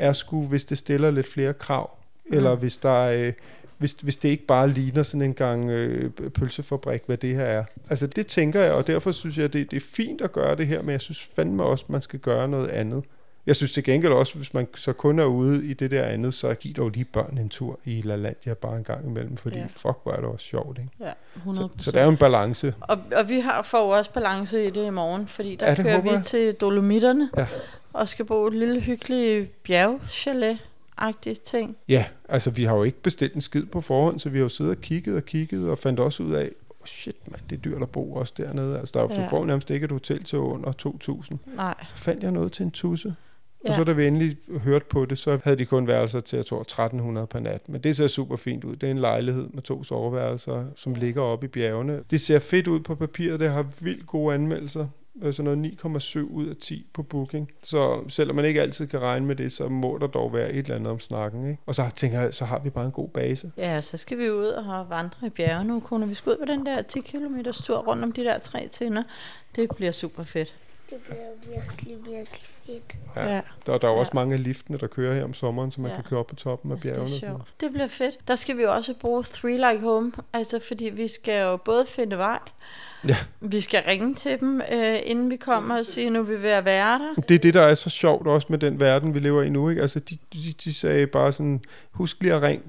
[0.00, 1.90] er sgu, hvis det stiller lidt flere krav.
[2.26, 2.36] Mm.
[2.36, 3.26] Eller hvis der er...
[3.26, 3.32] Øh,
[3.78, 7.64] hvis, hvis det ikke bare ligner sådan en gang øh, pølsefabrik, hvad det her er.
[7.90, 10.66] Altså det tænker jeg, og derfor synes jeg, det, det er fint at gøre det
[10.66, 13.04] her, men jeg synes fandme også, man skal gøre noget andet.
[13.46, 16.34] Jeg synes til gengæld også, hvis man så kun er ude i det der andet,
[16.34, 19.66] så giv dog lige børn en tur i LaLandia bare en gang imellem, fordi ja.
[19.66, 20.90] Fuck, hvor er det også sjovt, ikke?
[21.00, 22.74] Ja, Så, 100 så der er jo en balance.
[22.80, 26.00] Og, og vi har får også balance i det i morgen, fordi der Ja, kører
[26.00, 27.46] vi til Dolomitterne Ja.
[27.92, 30.58] Og skal bo et lille hyggeligt bjergchalet
[30.96, 31.76] agtige ting.
[31.88, 34.48] Ja, altså vi har jo ikke bestilt en skid på forhånd, så vi har jo
[34.48, 37.60] siddet og kigget og kigget og fandt også ud af, oh shit mand, det er
[37.60, 38.78] dyrt at bo også dernede.
[38.78, 39.20] Altså der er jo Ja.
[39.20, 39.28] ja.
[39.28, 41.36] får nærmest ikke et hotel til under 2.000.
[41.56, 41.74] Nej.
[41.88, 43.14] Så fandt jeg noget til en tusse.
[43.64, 43.68] Ja.
[43.68, 46.46] Og så da vi endelig hørte på det, så havde de kun værelser til, jeg
[46.46, 47.68] tror, 1300 per nat.
[47.68, 48.76] Men det ser super fint ud.
[48.76, 52.00] Det er en lejlighed med to soveværelser, som ligger oppe i bjergene.
[52.10, 53.40] Det ser fedt ud på papiret.
[53.40, 54.86] Det har vildt gode anmeldelser.
[55.22, 57.50] Øh, Så noget 9,7 ud af 10 på booking.
[57.62, 60.58] Så selvom man ikke altid kan regne med det, så må der dog være et
[60.58, 61.50] eller andet om snakken.
[61.50, 61.62] Ikke?
[61.66, 63.52] Og så tænker jeg, så har vi bare en god base.
[63.56, 66.08] Ja, så skal vi ud og vandre i bjerge nu, Kone.
[66.08, 69.02] Vi skal ud på den der 10 km tur rundt om de der tre tinder.
[69.56, 70.54] Det bliver super fedt.
[70.90, 72.96] Det bliver virkelig, virkelig fedt.
[73.16, 73.34] Ja.
[73.34, 73.40] Ja.
[73.66, 74.00] Der, der er jo Ja.
[74.00, 75.94] også mange af liftene, der kører her om sommeren, så man Ja.
[75.96, 77.00] kan køre op på toppen af Det bjergene.
[77.00, 77.42] er og sådan sjovt.
[77.60, 78.18] Det bliver fedt.
[78.28, 81.86] Der skal vi jo også bruge Three Like Home, altså fordi vi skal jo både
[81.86, 82.38] finde vej,
[83.08, 83.16] Ja.
[83.40, 86.50] vi skal ringe til dem, øh, inden vi kommer og sige, nu er vi ved
[86.50, 87.22] at være der.
[87.28, 89.68] Det er det, der er så sjovt også med den verden, vi lever i nu.
[89.68, 89.82] Ikke?
[89.82, 92.64] Altså, de, de, de sagde bare sådan, husk lige at ringe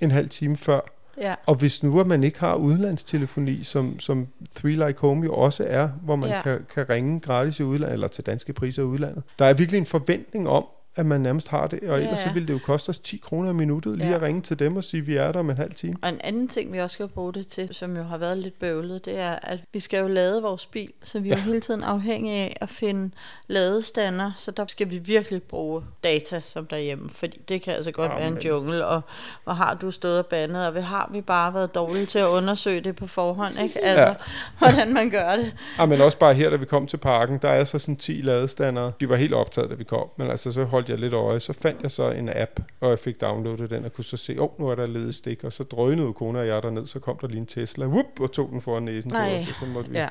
[0.00, 0.80] en halv time før.
[1.20, 1.34] Ja.
[1.46, 4.26] Og hvis nu, at man ikke har udlandstelefoni, som, som
[4.56, 6.42] Three Like Home jo også er, hvor man ja.
[6.42, 9.22] kan, kan ringe gratis i udlandet, eller til danske priser i udlandet.
[9.38, 10.66] Der er virkelig en forventning om,
[10.96, 12.24] at man nærmest har det, og ellers Ja.
[12.28, 14.14] så ville det jo koste os 10 kroner i minuttet lige Ja.
[14.14, 15.96] at ringe til dem og sige, vi er der om en halv time.
[16.02, 18.58] Og en anden ting, vi også skal bruge det til, som jo har været lidt
[18.58, 21.60] bøvlet, det er, at vi skal jo lade vores bil, så vi er jo hele
[21.60, 23.10] tiden afhængige af at finde
[23.48, 28.10] ladestander, så der skal vi virkelig bruge data som derhjemme, fordi det kan altså godt
[28.10, 28.42] være en Amen.
[28.42, 29.00] jungle, og
[29.44, 32.26] hvor har du stået og bandet, og hvad har vi bare været dårlige til at
[32.26, 33.84] undersøge det på forhånd, ikke?
[33.84, 34.14] Altså, Ja.
[34.58, 35.54] hvordan man gør det.
[35.78, 38.12] Ja, men også bare her, da vi kom til parken, der er så sådan 10
[38.12, 38.92] ladestandere.
[39.00, 41.40] De var helt optaget, da vi kom, men altså så holdt jeg lidt øje.
[41.40, 44.40] Så fandt jeg så en app, og jeg fik downloadet den, og kunne så se,
[44.40, 46.98] åh, oh, nu er der ledet stik, og så drønede kone og jeg derned, så
[46.98, 49.38] kom der lige en Tesla, whoop, og tog den foran næsen på Nej.
[49.40, 49.96] os, og så måtte vi.
[49.96, 50.08] Ja.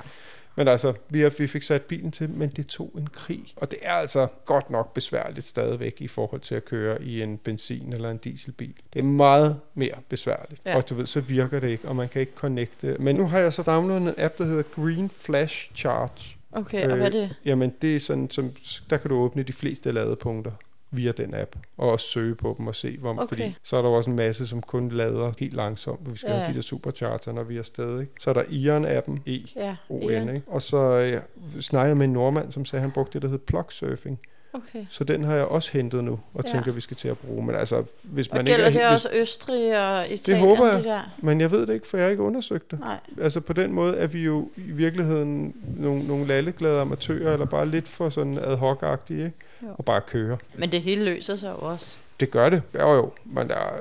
[0.56, 3.54] Men altså, vi, har, vi fik sat bilen til, men det tog en krig.
[3.56, 7.40] Og det er altså godt nok besværligt stadigvæk i forhold til at køre i en
[7.48, 8.74] benzin- eller en dieselbil.
[8.94, 10.62] Det er meget mere besværligt.
[10.66, 10.76] Ja.
[10.76, 12.98] Og du ved, så virker det ikke, og man kan ikke connecte.
[13.00, 16.38] Men nu har jeg så downloadet en app, der hedder Green Flash Charge.
[16.56, 17.36] Okay, og hvad er det?
[17.46, 18.52] Jamen, det er sådan, som,
[18.90, 20.52] der kan du åbne de fleste ladepunkter
[20.92, 23.28] via den app, og også søge på dem og se, hvor, Okay.
[23.28, 26.38] fordi så er der også en masse, som kun lader helt langsomt, vi skal Ja.
[26.38, 28.00] have de der supercharger, når vi er afsted.
[28.00, 28.12] Ikke?
[28.20, 30.30] Så er der Ion-appen, E, Ja, ON, Ion.
[30.30, 30.42] ikke?
[30.48, 31.20] Og så ja,
[31.62, 34.20] snakkede jeg med en nordmand, som sagde, at han brugte det, der hedder plug surfing.
[34.54, 34.86] Okay.
[34.90, 36.52] Så den har jeg også hentet nu, og Ja.
[36.52, 37.46] tænker, vi skal til at bruge.
[37.46, 40.20] Men altså, hvis Og man gælder ikke er, det hvis, også Østrig og Italien?
[40.26, 41.02] det håber jeg, De der?
[41.18, 42.80] men jeg ved det ikke, for jeg har ikke undersøgt det.
[42.80, 42.98] Nej.
[43.22, 47.66] Altså på den måde er vi jo i virkeligheden nogle, nogle lalleglade amatører, eller bare
[47.66, 49.34] lidt for sådan ad hoc-agtige, ikke?
[49.64, 49.68] Jo.
[49.78, 50.38] Og bare køre.
[50.56, 51.98] Men det hele løser sig jo også.
[52.20, 53.72] Det gør det, jo jo, men der er,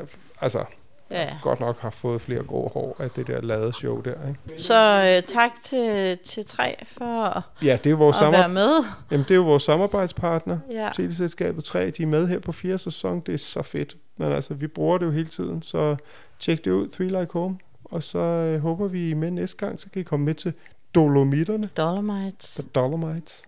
[0.40, 0.64] altså,
[1.12, 1.36] Ja, ja.
[1.42, 4.62] godt nok har fået flere grå hår af det der lade show der, ikke?
[4.62, 4.74] Så
[5.16, 8.70] øh, tak til, til tre for Ja, det er vores, at være samar- med.
[9.10, 10.58] Jamen, det er jo vores samarbejdspartner.
[10.70, 10.88] Ja.
[10.94, 13.20] Teleselskabet 3, de er med her på fjerde sæson.
[13.20, 13.96] Det er så fedt.
[14.16, 15.96] Men altså, vi bruger det jo hele tiden, så
[16.40, 17.58] tjek det ud, Three Like Home.
[17.84, 20.52] Og så øh, håber vi, I med næste gang, så kan I komme med til
[20.94, 21.68] Dolomitterne.
[21.76, 22.54] Dolomites.
[22.54, 23.42] The Dolomites.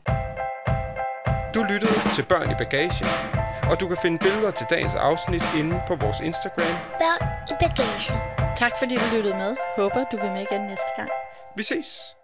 [1.54, 3.06] Du lyttede til Børn i Bagagen,
[3.70, 6.74] og du kan finde billeder til dagens afsnit inde på vores Instagram.
[6.98, 8.18] Børn i bagagen.
[8.56, 9.56] Tak fordi du lyttede med.
[9.76, 11.10] Håber du vil med igen næste gang.
[11.56, 12.16] Vi ses!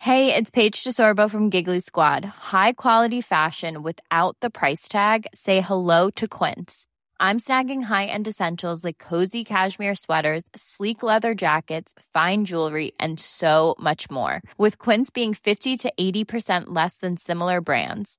[0.00, 2.24] Hey, it's Paige DeSorbo from Giggly Squad.
[2.52, 5.26] High quality fashion without the price tag.
[5.34, 6.86] Say hello to Quince.
[7.20, 13.74] I'm snagging high-end essentials like cozy cashmere sweaters, sleek leather jackets, fine jewelry, and so
[13.78, 14.40] much more.
[14.56, 18.18] With Quince being 50 to 80% less than similar brands.